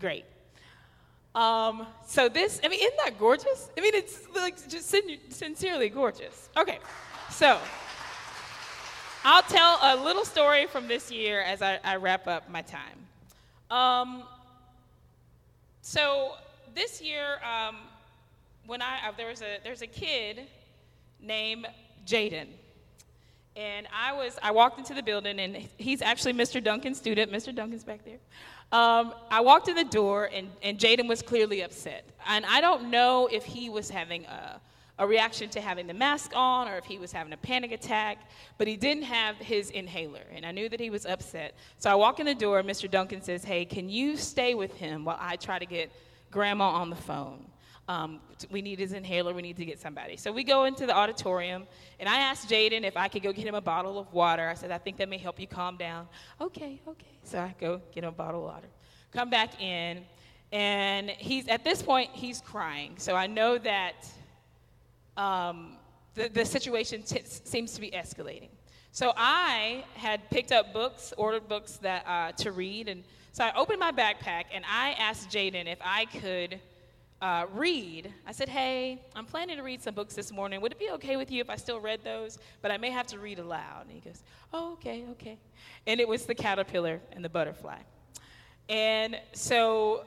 Great. 0.00 0.24
Um, 1.34 1.86
so 2.06 2.28
this, 2.28 2.60
I 2.64 2.68
mean, 2.68 2.80
isn't 2.80 2.98
that 3.04 3.18
gorgeous? 3.18 3.70
I 3.76 3.80
mean, 3.82 3.94
it's 3.94 4.26
like 4.34 4.56
just 4.68 4.88
sin- 4.88 5.18
sincerely 5.28 5.90
gorgeous. 5.90 6.48
Okay, 6.56 6.78
so. 7.30 7.58
I'll 9.24 9.42
tell 9.42 9.78
a 9.82 9.94
little 10.02 10.24
story 10.24 10.66
from 10.66 10.88
this 10.88 11.12
year 11.12 11.42
as 11.42 11.62
I, 11.62 11.78
I 11.84 11.96
wrap 11.96 12.26
up 12.26 12.50
my 12.50 12.62
time. 12.62 12.98
Um, 13.70 14.24
so 15.80 16.32
this 16.74 17.00
year, 17.00 17.38
um, 17.44 17.76
when 18.66 18.82
I 18.82 19.08
uh, 19.08 19.12
there 19.16 19.28
was 19.28 19.40
a 19.42 19.58
there's 19.62 19.82
a 19.82 19.86
kid 19.86 20.48
named 21.20 21.68
Jaden, 22.04 22.48
and 23.56 23.86
I 23.94 24.12
was 24.12 24.38
I 24.42 24.50
walked 24.50 24.78
into 24.78 24.94
the 24.94 25.02
building, 25.02 25.38
and 25.38 25.56
he's 25.76 26.02
actually 26.02 26.32
Mr. 26.32 26.62
Duncan's 26.62 26.98
student. 26.98 27.30
Mr. 27.30 27.54
Duncan's 27.54 27.84
back 27.84 28.04
there. 28.04 28.18
Um, 28.72 29.12
I 29.30 29.42
walked 29.42 29.68
in 29.68 29.76
the 29.76 29.84
door, 29.84 30.30
and, 30.32 30.48
and 30.62 30.78
Jaden 30.78 31.06
was 31.06 31.20
clearly 31.20 31.60
upset. 31.60 32.08
And 32.26 32.46
I 32.46 32.62
don't 32.62 32.90
know 32.90 33.28
if 33.30 33.44
he 33.44 33.68
was 33.68 33.90
having 33.90 34.24
a, 34.24 34.58
a 34.98 35.06
reaction 35.06 35.50
to 35.50 35.60
having 35.60 35.86
the 35.86 35.92
mask 35.92 36.32
on 36.34 36.68
or 36.68 36.78
if 36.78 36.86
he 36.86 36.96
was 36.96 37.12
having 37.12 37.34
a 37.34 37.36
panic 37.36 37.72
attack, 37.72 38.30
but 38.56 38.66
he 38.66 38.76
didn't 38.76 39.02
have 39.02 39.36
his 39.36 39.68
inhaler. 39.68 40.22
And 40.34 40.46
I 40.46 40.52
knew 40.52 40.70
that 40.70 40.80
he 40.80 40.88
was 40.88 41.04
upset. 41.04 41.54
So 41.78 41.90
I 41.90 41.94
walk 41.96 42.18
in 42.18 42.24
the 42.24 42.34
door, 42.34 42.60
and 42.60 42.68
Mr. 42.68 42.90
Duncan 42.90 43.20
says, 43.20 43.44
Hey, 43.44 43.66
can 43.66 43.90
you 43.90 44.16
stay 44.16 44.54
with 44.54 44.74
him 44.76 45.04
while 45.04 45.18
I 45.20 45.36
try 45.36 45.58
to 45.58 45.66
get 45.66 45.92
grandma 46.30 46.70
on 46.70 46.88
the 46.88 46.96
phone? 46.96 47.44
Um, 47.88 48.20
we 48.50 48.62
need 48.62 48.78
his 48.78 48.92
inhaler. 48.92 49.34
We 49.34 49.42
need 49.42 49.56
to 49.56 49.64
get 49.64 49.80
somebody. 49.80 50.16
So 50.16 50.30
we 50.30 50.44
go 50.44 50.64
into 50.64 50.86
the 50.86 50.96
auditorium, 50.96 51.66
and 51.98 52.08
I 52.08 52.18
asked 52.20 52.48
Jaden 52.48 52.84
if 52.84 52.96
I 52.96 53.08
could 53.08 53.22
go 53.22 53.32
get 53.32 53.46
him 53.46 53.54
a 53.54 53.60
bottle 53.60 53.98
of 53.98 54.12
water. 54.12 54.48
I 54.48 54.54
said, 54.54 54.70
I 54.70 54.78
think 54.78 54.96
that 54.98 55.08
may 55.08 55.18
help 55.18 55.40
you 55.40 55.46
calm 55.48 55.76
down. 55.76 56.06
Okay, 56.40 56.80
okay. 56.86 57.18
So 57.24 57.38
I 57.40 57.54
go 57.60 57.80
get 57.92 58.04
him 58.04 58.10
a 58.10 58.12
bottle 58.12 58.46
of 58.46 58.54
water. 58.54 58.68
Come 59.10 59.30
back 59.30 59.60
in, 59.60 60.04
and 60.52 61.10
he's 61.10 61.48
at 61.48 61.64
this 61.64 61.82
point 61.82 62.10
he's 62.12 62.40
crying. 62.40 62.94
So 62.98 63.14
I 63.16 63.26
know 63.26 63.58
that 63.58 64.06
um, 65.16 65.76
the, 66.14 66.28
the 66.28 66.44
situation 66.44 67.02
t- 67.02 67.22
seems 67.24 67.72
to 67.72 67.80
be 67.80 67.90
escalating. 67.90 68.50
So 68.92 69.12
I 69.16 69.84
had 69.94 70.28
picked 70.30 70.52
up 70.52 70.72
books, 70.72 71.12
ordered 71.16 71.48
books 71.48 71.78
that 71.78 72.06
uh, 72.06 72.32
to 72.42 72.52
read, 72.52 72.88
and 72.88 73.02
so 73.32 73.44
I 73.44 73.52
opened 73.56 73.80
my 73.80 73.92
backpack 73.92 74.44
and 74.52 74.62
I 74.70 74.90
asked 74.92 75.30
Jaden 75.30 75.66
if 75.66 75.78
I 75.82 76.04
could 76.04 76.60
uh, 77.22 77.46
read. 77.54 78.12
I 78.26 78.32
said, 78.32 78.48
Hey, 78.48 79.00
I'm 79.14 79.24
planning 79.24 79.56
to 79.56 79.62
read 79.62 79.80
some 79.80 79.94
books 79.94 80.14
this 80.14 80.32
morning. 80.32 80.60
Would 80.60 80.72
it 80.72 80.78
be 80.78 80.90
okay 80.90 81.16
with 81.16 81.30
you 81.30 81.40
if 81.40 81.48
I 81.48 81.56
still 81.56 81.78
read 81.80 82.00
those? 82.02 82.38
But 82.60 82.72
I 82.72 82.76
may 82.76 82.90
have 82.90 83.06
to 83.08 83.18
read 83.20 83.38
aloud. 83.38 83.86
And 83.86 83.92
he 83.92 84.00
goes, 84.00 84.22
Oh, 84.52 84.72
okay, 84.72 85.04
okay. 85.12 85.38
And 85.86 86.00
it 86.00 86.08
was 86.08 86.26
The 86.26 86.34
Caterpillar 86.34 87.00
and 87.12 87.24
the 87.24 87.28
Butterfly. 87.28 87.78
And 88.68 89.18
so 89.32 90.00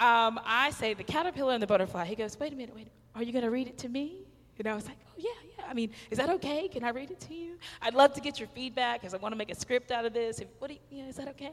um, 0.00 0.40
I 0.44 0.70
say, 0.70 0.92
The 0.92 1.04
Caterpillar 1.04 1.54
and 1.54 1.62
the 1.62 1.68
Butterfly. 1.68 2.04
He 2.04 2.16
goes, 2.16 2.38
Wait 2.38 2.52
a 2.52 2.56
minute, 2.56 2.74
wait. 2.74 2.88
Are 3.14 3.22
you 3.22 3.32
going 3.32 3.44
to 3.44 3.50
read 3.50 3.68
it 3.68 3.78
to 3.78 3.88
me? 3.88 4.26
And 4.58 4.66
I 4.66 4.74
was 4.74 4.86
like, 4.86 4.98
Oh, 5.06 5.14
yeah, 5.16 5.30
yeah. 5.56 5.64
I 5.68 5.72
mean, 5.72 5.90
is 6.10 6.18
that 6.18 6.30
okay? 6.30 6.66
Can 6.66 6.82
I 6.82 6.90
read 6.90 7.12
it 7.12 7.20
to 7.20 7.34
you? 7.34 7.58
I'd 7.80 7.94
love 7.94 8.12
to 8.14 8.20
get 8.20 8.40
your 8.40 8.48
feedback 8.48 9.00
because 9.00 9.14
I 9.14 9.18
want 9.18 9.32
to 9.32 9.36
make 9.36 9.50
a 9.50 9.54
script 9.54 9.92
out 9.92 10.04
of 10.04 10.12
this. 10.12 10.42
What 10.58 10.68
do 10.68 10.74
you, 10.74 10.80
you 10.90 11.02
know, 11.04 11.10
is 11.10 11.16
that 11.16 11.28
okay? 11.28 11.52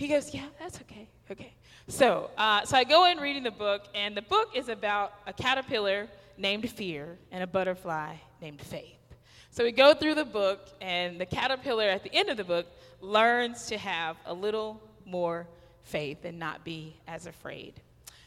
He 0.00 0.08
goes, 0.08 0.32
Yeah, 0.32 0.46
that's 0.58 0.80
okay. 0.80 1.06
Okay. 1.30 1.52
So, 1.86 2.30
uh, 2.38 2.64
so 2.64 2.74
I 2.74 2.84
go 2.84 3.04
in 3.04 3.18
reading 3.18 3.42
the 3.42 3.50
book, 3.50 3.82
and 3.94 4.16
the 4.16 4.22
book 4.22 4.48
is 4.54 4.70
about 4.70 5.12
a 5.26 5.32
caterpillar 5.34 6.08
named 6.38 6.70
Fear 6.70 7.18
and 7.30 7.42
a 7.42 7.46
butterfly 7.46 8.14
named 8.40 8.62
Faith. 8.62 8.96
So 9.50 9.62
we 9.62 9.72
go 9.72 9.92
through 9.92 10.14
the 10.14 10.24
book, 10.24 10.70
and 10.80 11.20
the 11.20 11.26
caterpillar 11.26 11.84
at 11.84 12.02
the 12.02 12.14
end 12.14 12.30
of 12.30 12.38
the 12.38 12.44
book 12.44 12.66
learns 13.02 13.66
to 13.66 13.76
have 13.76 14.16
a 14.24 14.32
little 14.32 14.80
more 15.04 15.46
faith 15.82 16.24
and 16.24 16.38
not 16.38 16.64
be 16.64 16.96
as 17.06 17.26
afraid. 17.26 17.74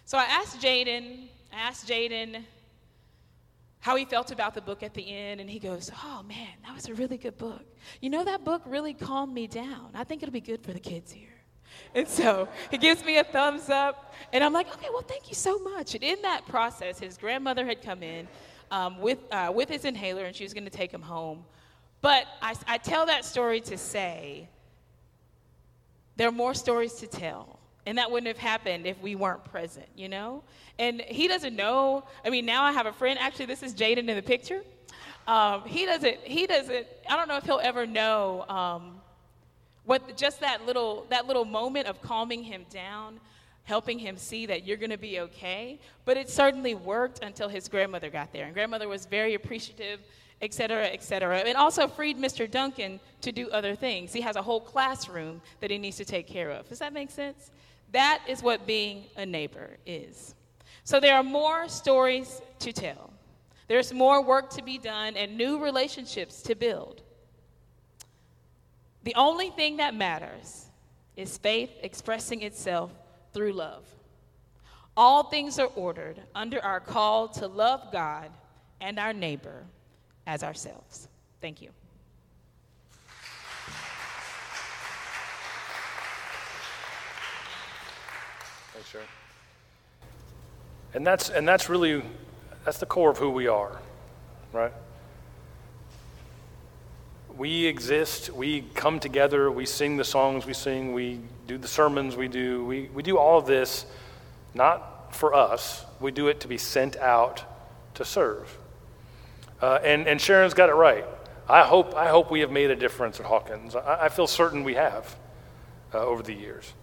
So 0.05 0.19
I 0.19 0.25
asked 0.25 0.61
Jaden, 0.61 1.25
I 1.51 1.55
asked 1.59 1.87
Jaden 1.87 2.43
how 3.79 3.95
he 3.95 4.05
felt 4.05 4.31
about 4.31 4.53
the 4.53 4.61
book 4.61 4.83
at 4.83 4.93
the 4.93 5.11
end, 5.11 5.41
and 5.41 5.49
he 5.49 5.57
goes, 5.57 5.89
Oh 6.03 6.21
man, 6.21 6.49
that 6.67 6.75
was 6.75 6.87
a 6.87 6.93
really 6.93 7.17
good 7.17 7.39
book. 7.39 7.65
You 7.99 8.11
know, 8.11 8.23
that 8.23 8.43
book 8.43 8.61
really 8.67 8.93
calmed 8.93 9.33
me 9.33 9.47
down. 9.47 9.89
I 9.95 10.03
think 10.03 10.21
it'll 10.21 10.31
be 10.31 10.39
good 10.39 10.61
for 10.61 10.71
the 10.71 10.79
kids 10.79 11.11
here. 11.11 11.32
And 11.95 12.07
so 12.07 12.47
he 12.71 12.79
gives 12.79 13.05
me 13.05 13.19
a 13.19 13.23
thumbs 13.23 13.69
up, 13.69 14.15
and 14.31 14.43
I'm 14.43 14.51
like, 14.51 14.67
okay, 14.73 14.87
well, 14.91 15.03
thank 15.03 15.29
you 15.29 15.35
so 15.35 15.59
much. 15.59 15.93
And 15.93 16.03
in 16.03 16.19
that 16.23 16.43
process, 16.47 16.97
his 16.97 17.17
grandmother 17.17 17.67
had 17.67 17.83
come 17.83 18.01
in 18.01 18.27
um, 18.71 18.99
with, 18.99 19.19
uh, 19.31 19.51
with 19.53 19.69
his 19.69 19.85
inhaler, 19.85 20.25
and 20.25 20.35
she 20.35 20.43
was 20.43 20.55
going 20.55 20.63
to 20.63 20.71
take 20.71 20.91
him 20.91 21.03
home. 21.03 21.45
But 22.01 22.25
I, 22.41 22.55
I 22.67 22.77
tell 22.79 23.05
that 23.05 23.25
story 23.25 23.61
to 23.61 23.77
say 23.77 24.49
there 26.15 26.27
are 26.27 26.31
more 26.31 26.53
stories 26.53 26.93
to 26.95 27.07
tell. 27.07 27.59
And 27.85 27.97
that 27.97 28.09
wouldn't 28.09 28.27
have 28.27 28.37
happened 28.37 28.85
if 28.85 29.01
we 29.01 29.15
weren't 29.15 29.43
present, 29.43 29.87
you 29.95 30.07
know? 30.07 30.43
And 30.79 31.01
he 31.01 31.27
doesn't 31.27 31.55
know. 31.55 32.05
I 32.23 32.29
mean, 32.29 32.45
now 32.45 32.63
I 32.63 32.71
have 32.71 32.85
a 32.85 32.93
friend. 32.93 33.19
Actually, 33.19 33.47
this 33.47 33.61
is 33.61 33.73
Jaden 33.73 34.07
in 34.07 34.15
the 34.15 34.21
picture. 34.21 34.63
Um, 35.27 35.63
he 35.65 35.85
doesn't, 35.85 36.19
he 36.19 36.47
doesn't, 36.47 36.87
I 37.09 37.17
don't 37.17 37.27
know 37.27 37.37
if 37.37 37.43
he'll 37.43 37.59
ever 37.61 37.85
know 37.85 38.45
um, 38.47 39.01
what 39.85 40.17
just 40.17 40.39
that 40.39 40.65
little 40.65 41.05
that 41.09 41.27
little 41.27 41.45
moment 41.45 41.87
of 41.87 42.01
calming 42.01 42.43
him 42.43 42.65
down, 42.69 43.19
helping 43.63 43.99
him 43.99 44.17
see 44.17 44.45
that 44.45 44.65
you're 44.65 44.77
going 44.77 44.89
to 44.89 44.97
be 44.97 45.19
okay. 45.19 45.79
But 46.05 46.17
it 46.17 46.29
certainly 46.29 46.75
worked 46.75 47.23
until 47.23 47.49
his 47.49 47.67
grandmother 47.67 48.09
got 48.09 48.31
there, 48.33 48.45
and 48.45 48.53
grandmother 48.53 48.87
was 48.87 49.05
very 49.05 49.33
appreciative, 49.33 49.99
et 50.41 50.53
cetera, 50.53 50.85
et 50.85 51.03
cetera. 51.03 51.39
And 51.39 51.57
also 51.57 51.87
freed 51.87 52.17
Mr. 52.17 52.49
Duncan 52.49 52.99
to 53.21 53.31
do 53.31 53.49
other 53.51 53.75
things. 53.75 54.11
He 54.13 54.21
has 54.21 54.35
a 54.35 54.41
whole 54.41 54.61
classroom 54.61 55.41
that 55.59 55.71
he 55.71 55.77
needs 55.77 55.97
to 55.97 56.05
take 56.05 56.27
care 56.27 56.49
of. 56.51 56.67
Does 56.67 56.79
that 56.79 56.93
make 56.93 57.11
sense? 57.11 57.51
That 57.91 58.21
is 58.27 58.41
what 58.41 58.65
being 58.65 59.03
a 59.15 59.25
neighbor 59.25 59.77
is. 59.85 60.33
So 60.83 60.99
there 60.99 61.15
are 61.15 61.23
more 61.23 61.69
stories 61.69 62.41
to 62.59 62.73
tell. 62.73 63.13
There's 63.67 63.93
more 63.93 64.21
work 64.21 64.49
to 64.51 64.63
be 64.63 64.77
done 64.77 65.15
and 65.15 65.37
new 65.37 65.63
relationships 65.63 66.41
to 66.41 66.55
build. 66.55 67.02
The 69.03 69.15
only 69.15 69.49
thing 69.49 69.77
that 69.77 69.93
matters 69.95 70.65
is 71.15 71.37
faith 71.37 71.69
expressing 71.81 72.41
itself 72.41 72.91
through 73.33 73.53
love. 73.53 73.85
All 74.95 75.23
things 75.23 75.59
are 75.59 75.69
ordered 75.75 76.21
under 76.35 76.63
our 76.63 76.79
call 76.79 77.27
to 77.29 77.47
love 77.47 77.91
God 77.91 78.29
and 78.79 78.99
our 78.99 79.13
neighbor 79.13 79.63
as 80.27 80.43
ourselves. 80.43 81.07
Thank 81.41 81.61
you. 81.61 81.69
Thanks, 88.73 88.89
Sharon. 88.89 89.07
And 90.93 91.05
that's 91.05 91.29
and 91.29 91.47
that's 91.47 91.69
really 91.69 92.03
that's 92.65 92.77
the 92.77 92.85
core 92.85 93.09
of 93.09 93.17
who 93.17 93.29
we 93.31 93.47
are, 93.47 93.79
right? 94.51 94.71
We 97.37 97.65
exist, 97.65 98.29
we 98.29 98.61
come 98.73 98.99
together, 98.99 99.51
we 99.51 99.65
sing 99.65 99.97
the 99.97 100.03
songs 100.03 100.45
we 100.45 100.53
sing, 100.53 100.93
we 100.93 101.19
do 101.47 101.57
the 101.57 101.67
sermons 101.67 102.15
we 102.15 102.27
do, 102.27 102.63
we, 102.65 102.89
we 102.93 103.03
do 103.03 103.17
all 103.17 103.39
of 103.39 103.45
this 103.45 103.85
not 104.53 105.15
for 105.15 105.33
us, 105.33 105.85
we 105.99 106.11
do 106.11 106.27
it 106.27 106.39
to 106.41 106.47
be 106.47 106.57
sent 106.57 106.95
out 106.97 107.43
to 107.95 108.05
serve. 108.05 108.57
Uh, 109.61 109.79
and, 109.83 110.07
and 110.07 110.19
Sharon's 110.19 110.53
got 110.53 110.69
it 110.69 110.73
right. 110.73 111.05
I 111.47 111.63
hope, 111.63 111.95
I 111.95 112.07
hope 112.07 112.31
we 112.31 112.41
have 112.41 112.51
made 112.51 112.71
a 112.71 112.75
difference 112.75 113.19
at 113.19 113.25
Hawkins. 113.25 113.75
I, 113.75 114.05
I 114.05 114.09
feel 114.09 114.27
certain 114.27 114.63
we 114.63 114.75
have 114.75 115.15
uh, 115.93 115.99
over 115.99 116.23
the 116.23 116.33
years. 116.33 116.73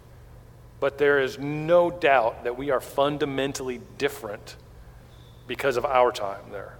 But 0.80 0.98
there 0.98 1.20
is 1.20 1.38
no 1.38 1.90
doubt 1.90 2.44
that 2.44 2.56
we 2.56 2.70
are 2.70 2.80
fundamentally 2.80 3.80
different 3.98 4.56
because 5.46 5.76
of 5.76 5.84
our 5.84 6.10
time 6.10 6.50
there. 6.50 6.76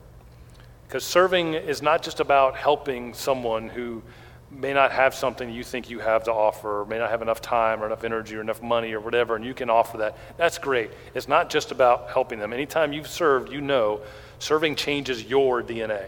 Because 0.90 1.05
serving 1.05 1.55
is 1.55 1.83
not 1.83 2.03
just 2.03 2.18
about 2.18 2.57
helping 2.57 3.14
someone 3.14 3.68
who 3.68 4.03
may 4.50 4.72
not 4.72 4.90
have 4.90 5.14
something 5.14 5.48
you 5.48 5.62
think 5.62 5.88
you 5.88 6.00
have 6.00 6.24
to 6.24 6.33
offer, 6.33 6.81
or 6.81 6.85
may 6.85 6.98
not 6.98 7.11
have 7.11 7.22
enough 7.22 7.40
time 7.40 7.81
or 7.81 7.87
enough 7.87 8.03
energy 8.03 8.35
or 8.35 8.40
enough 8.40 8.61
money 8.61 8.92
or 8.92 8.98
whatever, 8.98 9.37
and 9.37 9.44
you 9.44 9.55
can 9.55 9.70
offer 9.70 9.98
that. 9.98 10.18
That's 10.37 10.59
great. 10.59 10.90
It's 11.14 11.29
not 11.29 11.48
just 11.48 11.70
about 11.70 12.11
helping 12.11 12.40
them. 12.40 12.53
Anytime 12.53 12.92
you've 12.92 13.07
served, 13.07 13.53
you 13.53 13.61
know 13.61 14.00
serving 14.40 14.74
changes 14.74 15.22
your 15.22 15.62
DNA, 15.62 16.07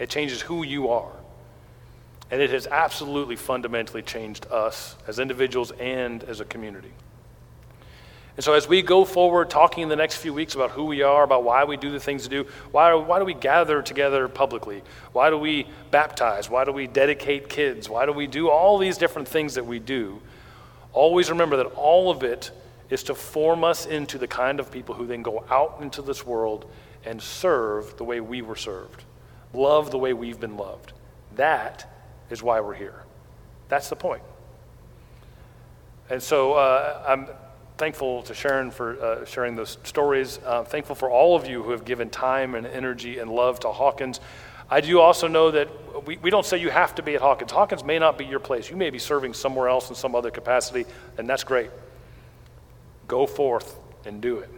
it 0.00 0.10
changes 0.10 0.40
who 0.40 0.64
you 0.64 0.88
are. 0.88 1.12
And 2.32 2.42
it 2.42 2.50
has 2.50 2.66
absolutely 2.66 3.36
fundamentally 3.36 4.02
changed 4.02 4.48
us 4.50 4.96
as 5.06 5.20
individuals 5.20 5.70
and 5.78 6.24
as 6.24 6.40
a 6.40 6.44
community. 6.44 6.90
And 8.38 8.44
so, 8.44 8.52
as 8.52 8.68
we 8.68 8.82
go 8.82 9.04
forward 9.04 9.50
talking 9.50 9.82
in 9.82 9.88
the 9.88 9.96
next 9.96 10.18
few 10.18 10.32
weeks 10.32 10.54
about 10.54 10.70
who 10.70 10.84
we 10.84 11.02
are, 11.02 11.24
about 11.24 11.42
why 11.42 11.64
we 11.64 11.76
do 11.76 11.90
the 11.90 11.98
things 11.98 12.22
we 12.22 12.36
do, 12.36 12.48
why, 12.70 12.94
why 12.94 13.18
do 13.18 13.24
we 13.24 13.34
gather 13.34 13.82
together 13.82 14.28
publicly? 14.28 14.84
Why 15.12 15.28
do 15.28 15.36
we 15.36 15.66
baptize? 15.90 16.48
Why 16.48 16.64
do 16.64 16.70
we 16.70 16.86
dedicate 16.86 17.48
kids? 17.48 17.88
Why 17.88 18.06
do 18.06 18.12
we 18.12 18.28
do 18.28 18.48
all 18.48 18.78
these 18.78 18.96
different 18.96 19.26
things 19.26 19.56
that 19.56 19.66
we 19.66 19.80
do? 19.80 20.22
Always 20.92 21.30
remember 21.30 21.56
that 21.56 21.66
all 21.74 22.12
of 22.12 22.22
it 22.22 22.52
is 22.90 23.02
to 23.02 23.14
form 23.16 23.64
us 23.64 23.86
into 23.86 24.18
the 24.18 24.28
kind 24.28 24.60
of 24.60 24.70
people 24.70 24.94
who 24.94 25.04
then 25.04 25.22
go 25.22 25.44
out 25.50 25.78
into 25.80 26.00
this 26.00 26.24
world 26.24 26.70
and 27.04 27.20
serve 27.20 27.96
the 27.96 28.04
way 28.04 28.20
we 28.20 28.40
were 28.40 28.54
served, 28.54 29.02
love 29.52 29.90
the 29.90 29.98
way 29.98 30.12
we've 30.12 30.38
been 30.38 30.56
loved. 30.56 30.92
That 31.34 31.92
is 32.30 32.40
why 32.40 32.60
we're 32.60 32.74
here. 32.74 33.02
That's 33.68 33.88
the 33.88 33.96
point. 33.96 34.22
And 36.08 36.22
so 36.22 36.52
uh, 36.52 37.02
I'm 37.04 37.26
thankful 37.78 38.22
to 38.24 38.34
Sharon 38.34 38.72
for 38.72 39.00
uh, 39.00 39.24
sharing 39.24 39.54
those 39.54 39.78
stories. 39.84 40.40
Uh, 40.44 40.64
thankful 40.64 40.96
for 40.96 41.08
all 41.08 41.36
of 41.36 41.46
you 41.46 41.62
who 41.62 41.70
have 41.70 41.84
given 41.84 42.10
time 42.10 42.56
and 42.56 42.66
energy 42.66 43.20
and 43.20 43.30
love 43.30 43.60
to 43.60 43.68
Hawkins. 43.68 44.20
I 44.68 44.80
do 44.80 45.00
also 45.00 45.28
know 45.28 45.52
that 45.52 46.04
we, 46.04 46.16
we 46.18 46.28
don't 46.28 46.44
say 46.44 46.58
you 46.58 46.70
have 46.70 46.96
to 46.96 47.02
be 47.02 47.14
at 47.14 47.20
Hawkins. 47.20 47.52
Hawkins 47.52 47.84
may 47.84 48.00
not 48.00 48.18
be 48.18 48.24
your 48.24 48.40
place. 48.40 48.68
You 48.68 48.76
may 48.76 48.90
be 48.90 48.98
serving 48.98 49.32
somewhere 49.32 49.68
else 49.68 49.90
in 49.90 49.94
some 49.94 50.16
other 50.16 50.30
capacity, 50.30 50.86
and 51.16 51.28
that's 51.28 51.44
great. 51.44 51.70
Go 53.06 53.26
forth 53.26 53.78
and 54.04 54.20
do 54.20 54.38
it, 54.38 54.50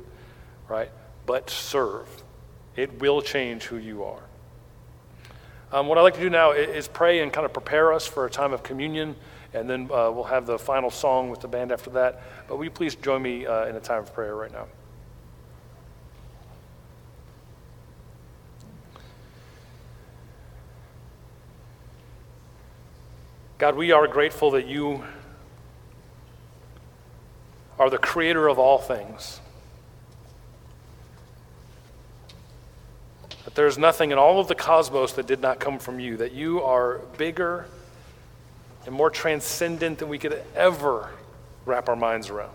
right? 0.67 0.91
But 1.27 1.51
serve. 1.51 2.09
It 2.75 3.01
will 3.01 3.21
change 3.21 3.65
who 3.65 3.77
you 3.77 4.03
are. 4.03 4.23
Um, 5.73 5.87
what 5.87 5.99
I'd 5.99 6.03
like 6.03 6.15
to 6.15 6.21
do 6.21 6.31
now 6.31 6.53
is 6.53 6.89
pray 6.89 7.21
and 7.21 7.31
kind 7.31 7.45
of 7.45 7.53
prepare 7.53 7.93
us 7.93 8.07
for 8.07 8.25
a 8.25 8.31
time 8.31 8.55
of 8.55 8.63
communion 8.63 9.15
and 9.53 9.69
then 9.69 9.83
uh, 9.93 10.11
we'll 10.11 10.25
have 10.25 10.47
the 10.47 10.59
final 10.59 10.91
song 10.91 11.31
with 11.31 11.41
the 11.41 11.49
band 11.49 11.73
after 11.73 11.91
that. 11.91 12.23
But 12.49 12.57
will 12.57 12.65
you 12.65 12.71
please 12.71 12.95
join 12.95 13.23
me 13.23 13.47
uh, 13.47 13.67
in 13.67 13.77
a 13.77 13.81
time 13.81 14.03
of 14.03 14.15
prayer 14.15 14.37
right 14.37 14.53
now? 14.53 14.67
God, 23.59 23.77
we 23.77 23.93
are 23.93 24.07
grateful 24.07 24.53
that 24.53 24.67
you 24.67 25.05
are 27.79 27.91
the 27.91 27.99
creator 27.99 28.49
of 28.49 28.59
all 28.59 28.79
things. 28.79 29.41
That 33.45 33.55
there's 33.55 33.77
nothing 33.77 34.13
in 34.13 34.19
all 34.19 34.39
of 34.39 34.49
the 34.49 34.55
cosmos 34.55 35.13
that 35.15 35.27
did 35.27 35.41
not 35.41 35.61
come 35.61 35.79
from 35.79 35.99
you, 35.99 36.17
that 36.19 36.33
you 36.33 36.63
are 36.63 36.99
bigger 37.19 37.67
and 38.87 38.95
more 38.95 39.11
transcendent 39.11 39.99
than 39.99 40.09
we 40.09 40.19
could 40.19 40.43
ever 40.55 41.11
wrap 41.67 41.89
our 41.89 41.97
minds 41.97 42.31
around. 42.31 42.55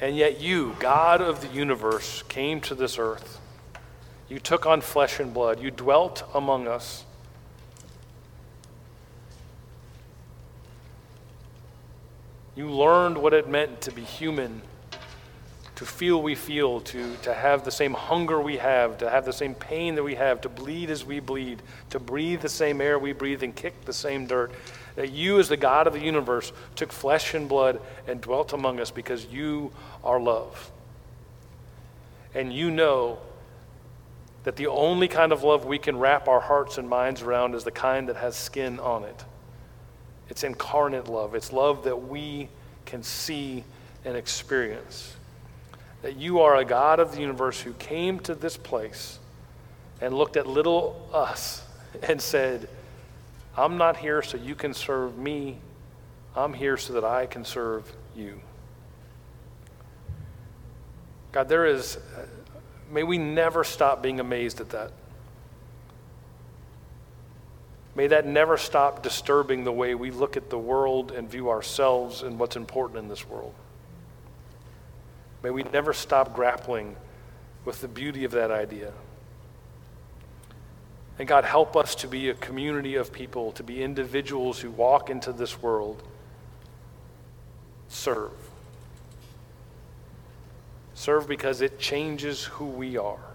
And 0.00 0.16
yet, 0.16 0.40
you, 0.40 0.76
God 0.80 1.20
of 1.20 1.40
the 1.40 1.48
universe, 1.48 2.22
came 2.28 2.60
to 2.62 2.74
this 2.74 2.98
earth. 2.98 3.40
You 4.28 4.38
took 4.38 4.66
on 4.66 4.80
flesh 4.80 5.20
and 5.20 5.32
blood. 5.32 5.60
You 5.60 5.70
dwelt 5.70 6.24
among 6.34 6.66
us. 6.66 7.04
You 12.56 12.70
learned 12.70 13.18
what 13.18 13.32
it 13.32 13.48
meant 13.48 13.80
to 13.82 13.92
be 13.92 14.02
human, 14.02 14.62
to 15.76 15.84
feel 15.84 16.22
we 16.22 16.34
feel, 16.34 16.80
to, 16.80 17.16
to 17.22 17.34
have 17.34 17.64
the 17.64 17.70
same 17.70 17.94
hunger 17.94 18.40
we 18.40 18.58
have, 18.58 18.98
to 18.98 19.10
have 19.10 19.24
the 19.24 19.32
same 19.32 19.54
pain 19.54 19.96
that 19.96 20.02
we 20.04 20.14
have, 20.14 20.40
to 20.42 20.48
bleed 20.48 20.88
as 20.88 21.04
we 21.04 21.18
bleed, 21.18 21.62
to 21.90 21.98
breathe 21.98 22.40
the 22.40 22.48
same 22.48 22.80
air 22.80 22.98
we 22.98 23.12
breathe 23.12 23.42
and 23.42 23.56
kick 23.56 23.84
the 23.84 23.92
same 23.92 24.26
dirt. 24.26 24.52
That 24.94 25.10
you, 25.10 25.40
as 25.40 25.48
the 25.48 25.56
God 25.56 25.88
of 25.88 25.92
the 25.92 26.00
universe, 26.00 26.52
took 26.76 26.92
flesh 26.92 27.34
and 27.34 27.48
blood 27.48 27.80
and 28.06 28.20
dwelt 28.20 28.52
among 28.52 28.78
us 28.78 28.92
because 28.92 29.26
you 29.26 29.72
are 30.04 30.20
love. 30.20 30.70
And 32.34 32.52
you 32.52 32.70
know 32.70 33.18
that 34.44 34.56
the 34.56 34.68
only 34.68 35.08
kind 35.08 35.32
of 35.32 35.42
love 35.42 35.64
we 35.64 35.78
can 35.78 35.98
wrap 35.98 36.28
our 36.28 36.40
hearts 36.40 36.78
and 36.78 36.88
minds 36.88 37.22
around 37.22 37.54
is 37.54 37.64
the 37.64 37.72
kind 37.72 38.08
that 38.08 38.16
has 38.16 38.36
skin 38.36 38.78
on 38.78 39.02
it. 39.02 39.24
It's 40.28 40.44
incarnate 40.44 41.08
love. 41.08 41.34
It's 41.34 41.52
love 41.52 41.84
that 41.84 41.96
we 41.96 42.48
can 42.86 43.02
see 43.02 43.64
and 44.04 44.16
experience. 44.16 45.13
That 46.04 46.16
you 46.16 46.40
are 46.40 46.56
a 46.56 46.66
God 46.66 47.00
of 47.00 47.12
the 47.12 47.22
universe 47.22 47.58
who 47.62 47.72
came 47.72 48.20
to 48.20 48.34
this 48.34 48.58
place 48.58 49.18
and 50.02 50.12
looked 50.12 50.36
at 50.36 50.46
little 50.46 51.08
us 51.14 51.64
and 52.02 52.20
said, 52.20 52.68
I'm 53.56 53.78
not 53.78 53.96
here 53.96 54.20
so 54.20 54.36
you 54.36 54.54
can 54.54 54.74
serve 54.74 55.16
me. 55.16 55.56
I'm 56.36 56.52
here 56.52 56.76
so 56.76 56.92
that 56.92 57.04
I 57.04 57.24
can 57.24 57.42
serve 57.42 57.90
you. 58.14 58.38
God, 61.32 61.48
there 61.48 61.64
is, 61.64 61.96
may 62.92 63.02
we 63.02 63.16
never 63.16 63.64
stop 63.64 64.02
being 64.02 64.20
amazed 64.20 64.60
at 64.60 64.68
that. 64.70 64.92
May 67.94 68.08
that 68.08 68.26
never 68.26 68.58
stop 68.58 69.02
disturbing 69.02 69.64
the 69.64 69.72
way 69.72 69.94
we 69.94 70.10
look 70.10 70.36
at 70.36 70.50
the 70.50 70.58
world 70.58 71.12
and 71.12 71.30
view 71.30 71.48
ourselves 71.48 72.20
and 72.20 72.38
what's 72.38 72.56
important 72.56 72.98
in 72.98 73.08
this 73.08 73.26
world. 73.26 73.54
May 75.44 75.50
we 75.50 75.62
never 75.62 75.92
stop 75.92 76.34
grappling 76.34 76.96
with 77.64 77.80
the 77.80 77.86
beauty 77.86 78.24
of 78.24 78.32
that 78.32 78.50
idea. 78.50 78.92
And 81.20 81.28
God, 81.28 81.44
help 81.44 81.76
us 81.76 81.94
to 81.96 82.08
be 82.08 82.30
a 82.30 82.34
community 82.34 82.96
of 82.96 83.12
people, 83.12 83.52
to 83.52 83.62
be 83.62 83.80
individuals 83.80 84.58
who 84.58 84.72
walk 84.72 85.08
into 85.08 85.32
this 85.32 85.62
world, 85.62 86.02
serve. 87.86 88.32
Serve 90.94 91.28
because 91.28 91.60
it 91.60 91.78
changes 91.78 92.42
who 92.44 92.66
we 92.66 92.96
are 92.96 93.34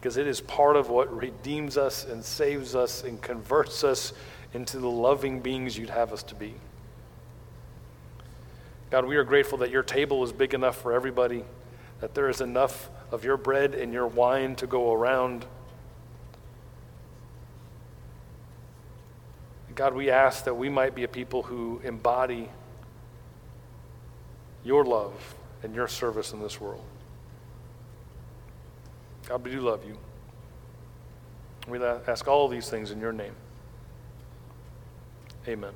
because 0.00 0.16
it 0.16 0.26
is 0.26 0.40
part 0.40 0.76
of 0.76 0.88
what 0.88 1.14
redeems 1.14 1.76
us 1.76 2.06
and 2.06 2.24
saves 2.24 2.74
us 2.74 3.04
and 3.04 3.20
converts 3.20 3.84
us 3.84 4.14
into 4.54 4.78
the 4.78 4.88
loving 4.88 5.40
beings 5.40 5.76
you'd 5.76 5.90
have 5.90 6.10
us 6.10 6.22
to 6.22 6.34
be. 6.34 6.54
God, 8.90 9.04
we 9.04 9.16
are 9.16 9.24
grateful 9.24 9.58
that 9.58 9.70
your 9.70 9.84
table 9.84 10.22
is 10.24 10.32
big 10.32 10.52
enough 10.52 10.76
for 10.76 10.92
everybody, 10.92 11.44
that 12.00 12.14
there 12.14 12.28
is 12.28 12.40
enough 12.40 12.90
of 13.12 13.24
your 13.24 13.36
bread 13.36 13.74
and 13.74 13.92
your 13.92 14.06
wine 14.06 14.56
to 14.56 14.66
go 14.66 14.92
around. 14.92 15.46
God, 19.76 19.94
we 19.94 20.10
ask 20.10 20.44
that 20.44 20.54
we 20.54 20.68
might 20.68 20.94
be 20.94 21.04
a 21.04 21.08
people 21.08 21.44
who 21.44 21.80
embody 21.84 22.48
your 24.64 24.84
love 24.84 25.34
and 25.62 25.74
your 25.74 25.88
service 25.88 26.32
in 26.32 26.40
this 26.40 26.60
world. 26.60 26.84
God, 29.26 29.44
we 29.44 29.52
do 29.52 29.60
love 29.60 29.84
you. 29.86 29.96
We 31.68 31.82
ask 31.82 32.26
all 32.26 32.48
these 32.48 32.68
things 32.68 32.90
in 32.90 33.00
your 33.00 33.12
name. 33.12 33.34
Amen. 35.46 35.72